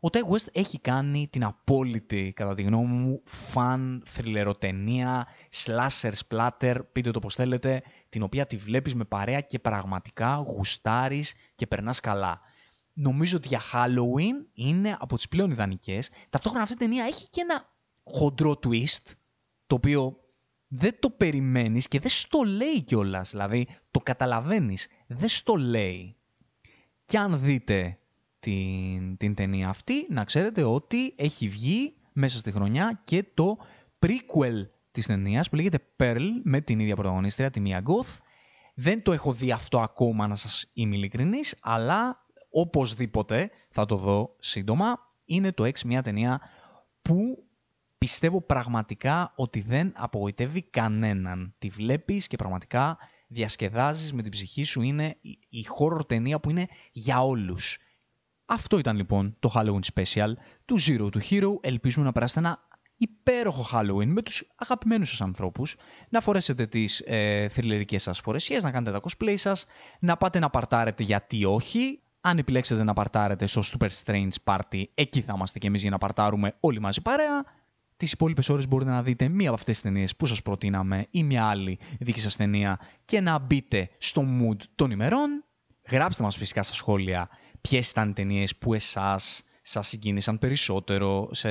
Ο 0.00 0.08
Ty 0.12 0.18
West 0.18 0.46
έχει 0.52 0.80
κάνει 0.80 1.28
την 1.32 1.44
απόλυτη, 1.44 2.32
κατά 2.36 2.54
τη 2.54 2.62
γνώμη 2.62 2.92
μου, 2.92 3.22
φαν 3.24 4.02
θρυλεροτενία, 4.06 5.26
slasher, 5.64 6.12
splatter, 6.28 6.76
πείτε 6.92 7.10
το 7.10 7.18
πώς 7.18 7.34
θέλετε, 7.34 7.82
την 8.08 8.22
οποία 8.22 8.46
τη 8.46 8.56
βλέπεις 8.56 8.94
με 8.94 9.04
παρέα 9.04 9.40
και 9.40 9.58
πραγματικά 9.58 10.34
γουστάρεις 10.34 11.34
και 11.54 11.66
περνάς 11.66 12.00
καλά. 12.00 12.40
Νομίζω 12.92 13.36
ότι 13.36 13.48
για 13.48 13.60
Halloween 13.72 14.46
είναι 14.54 14.96
από 15.00 15.16
τις 15.16 15.28
πλέον 15.28 15.50
ιδανικές. 15.50 16.10
Ταυτόχρονα 16.30 16.62
αυτή 16.62 16.74
η 16.74 16.86
ταινία 16.86 17.04
έχει 17.04 17.28
και 17.30 17.40
ένα 17.40 17.74
χοντρό 18.04 18.58
twist, 18.62 19.12
το 19.66 19.74
οποίο 19.74 20.16
δεν 20.68 20.96
το 21.00 21.10
περιμένεις 21.10 21.88
και 21.88 22.00
δεν 22.00 22.10
στο 22.10 22.42
λέει 22.42 22.82
κιόλας. 22.82 23.30
Δηλαδή, 23.30 23.68
το 23.90 24.00
καταλαβαίνεις, 24.00 24.88
δεν 25.06 25.28
στο 25.28 25.54
λέει. 25.54 26.16
Και 27.04 27.18
αν 27.18 27.40
δείτε 27.40 27.98
την, 28.46 29.16
την 29.16 29.34
ταινία 29.34 29.68
αυτή, 29.68 30.06
να 30.08 30.24
ξέρετε 30.24 30.62
ότι 30.62 31.14
έχει 31.16 31.48
βγει 31.48 31.94
μέσα 32.12 32.38
στη 32.38 32.52
χρονιά 32.52 33.00
και 33.04 33.24
το 33.34 33.56
prequel 33.98 34.68
της 34.90 35.06
ταινίας 35.06 35.48
που 35.48 35.56
λέγεται 35.56 35.78
Pearl 35.96 36.26
με 36.42 36.60
την 36.60 36.80
ίδια 36.80 36.94
πρωταγωνίστρια, 36.94 37.50
τη 37.50 37.62
Mia 37.64 37.76
Goth. 37.76 38.18
Δεν 38.74 39.02
το 39.02 39.12
έχω 39.12 39.32
δει 39.32 39.52
αυτό 39.52 39.80
ακόμα, 39.80 40.26
να 40.26 40.34
σας 40.34 40.70
είμαι 40.72 40.96
ειλικρινής, 40.96 41.56
αλλά 41.60 42.26
οπωσδήποτε 42.50 43.50
θα 43.70 43.86
το 43.86 43.96
δω 43.96 44.36
σύντομα. 44.38 44.98
Είναι 45.24 45.52
το 45.52 45.64
X 45.64 45.82
μια 45.84 46.02
ταινία 46.02 46.40
που 47.02 47.46
πιστεύω 47.98 48.40
πραγματικά 48.40 49.32
ότι 49.36 49.60
δεν 49.60 49.92
απογοητεύει 49.96 50.62
κανέναν. 50.62 51.54
Τη 51.58 51.68
βλέπεις 51.68 52.26
και 52.26 52.36
πραγματικά 52.36 52.98
διασκεδάζεις 53.28 54.12
με 54.12 54.22
την 54.22 54.30
ψυχή 54.30 54.62
σου. 54.62 54.82
Είναι 54.82 55.16
η 55.48 55.66
horror 55.78 56.08
ταινία 56.08 56.40
που 56.40 56.50
είναι 56.50 56.66
για 56.92 57.24
όλους. 57.24 57.78
Αυτό 58.46 58.78
ήταν 58.78 58.96
λοιπόν 58.96 59.36
το 59.38 59.52
Halloween 59.54 59.80
Special 59.94 60.32
του 60.64 60.76
Zero 60.80 61.08
to 61.12 61.18
Hero. 61.30 61.50
Ελπίζουμε 61.60 62.04
να 62.04 62.12
περάσετε 62.12 62.40
ένα 62.40 62.58
υπέροχο 62.96 63.66
Halloween 63.72 64.06
με 64.06 64.22
τους 64.22 64.44
αγαπημένους 64.56 65.08
σας 65.08 65.20
ανθρώπους, 65.20 65.76
να 66.08 66.20
φορέσετε 66.20 66.66
τις 66.66 67.02
ε, 67.06 67.48
θρυλερικές 67.48 68.02
σας 68.02 68.20
φορεσίες, 68.20 68.62
να 68.62 68.70
κάνετε 68.70 68.92
τα 68.92 69.00
cosplay 69.00 69.34
σας, 69.36 69.66
να 70.00 70.16
πάτε 70.16 70.38
να 70.38 70.50
παρτάρετε 70.50 71.02
γιατί 71.02 71.44
όχι. 71.44 72.00
Αν 72.20 72.38
επιλέξετε 72.38 72.84
να 72.84 72.92
παρτάρετε 72.92 73.46
στο 73.46 73.62
Super 73.64 73.88
Strange 74.04 74.34
Party, 74.44 74.82
εκεί 74.94 75.20
θα 75.20 75.32
είμαστε 75.36 75.58
και 75.58 75.66
εμείς 75.66 75.82
για 75.82 75.90
να 75.90 75.98
παρτάρουμε 75.98 76.56
όλοι 76.60 76.80
μαζί 76.80 77.02
παρέα. 77.02 77.44
Τις 77.96 78.12
υπόλοιπες 78.12 78.48
ώρες 78.48 78.68
μπορείτε 78.68 78.90
να 78.90 79.02
δείτε 79.02 79.28
μία 79.28 79.46
από 79.46 79.54
αυτές 79.54 79.74
τις 79.74 79.82
ταινίες 79.82 80.16
που 80.16 80.26
σας 80.26 80.42
προτείναμε 80.42 81.06
ή 81.10 81.24
μια 81.24 81.44
άλλη 81.44 81.78
δική 82.00 82.20
σας 82.20 82.36
ταινία 82.36 82.80
και 83.04 83.20
να 83.20 83.38
μπείτε 83.38 83.88
στο 83.98 84.22
mood 84.40 84.56
των 84.74 84.90
ημερών. 84.90 85.44
Γράψτε 85.88 86.22
μας 86.22 86.36
φυσικά 86.36 86.62
στα 86.62 86.74
σχόλια 86.74 87.28
ποιες 87.68 87.90
ήταν 87.90 88.08
οι 88.08 88.12
ταινίες 88.12 88.56
που 88.56 88.74
εσάς 88.74 89.42
σας 89.62 89.88
συγκίνησαν 89.88 90.38
περισσότερο, 90.38 91.28
σε, 91.32 91.48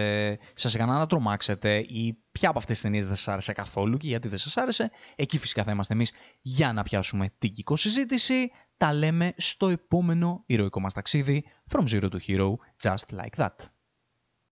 σας 0.53 0.75
έκαναν 0.75 0.97
να 0.97 1.05
τρομάξετε 1.05 1.77
ή 1.77 2.17
ποια 2.31 2.49
από 2.49 2.57
αυτές 2.57 2.73
τις 2.73 2.83
ταινίες 2.83 3.05
δεν 3.05 3.15
σας 3.15 3.27
άρεσε 3.27 3.53
καθόλου 3.53 3.97
και 3.97 4.07
γιατί 4.07 4.27
δεν 4.27 4.37
σας 4.37 4.57
άρεσε. 4.57 4.91
Εκεί 5.15 5.37
φυσικά 5.37 5.63
θα 5.63 5.71
είμαστε 5.71 5.93
εμείς 5.93 6.11
για 6.41 6.73
να 6.73 6.83
πιάσουμε 6.83 7.33
την 7.37 7.51
κυκό 7.51 7.75
συζήτηση. 7.75 8.51
Τα 8.77 8.93
λέμε 8.93 9.33
στο 9.37 9.67
επόμενο 9.67 10.43
ηρωικό 10.45 10.79
μας 10.79 10.93
ταξίδι 10.93 11.45
From 11.71 11.83
Zero 11.89 12.09
to 12.09 12.17
Hero, 12.27 12.53
just 12.81 13.17
like 13.17 13.37
that. 13.37 13.74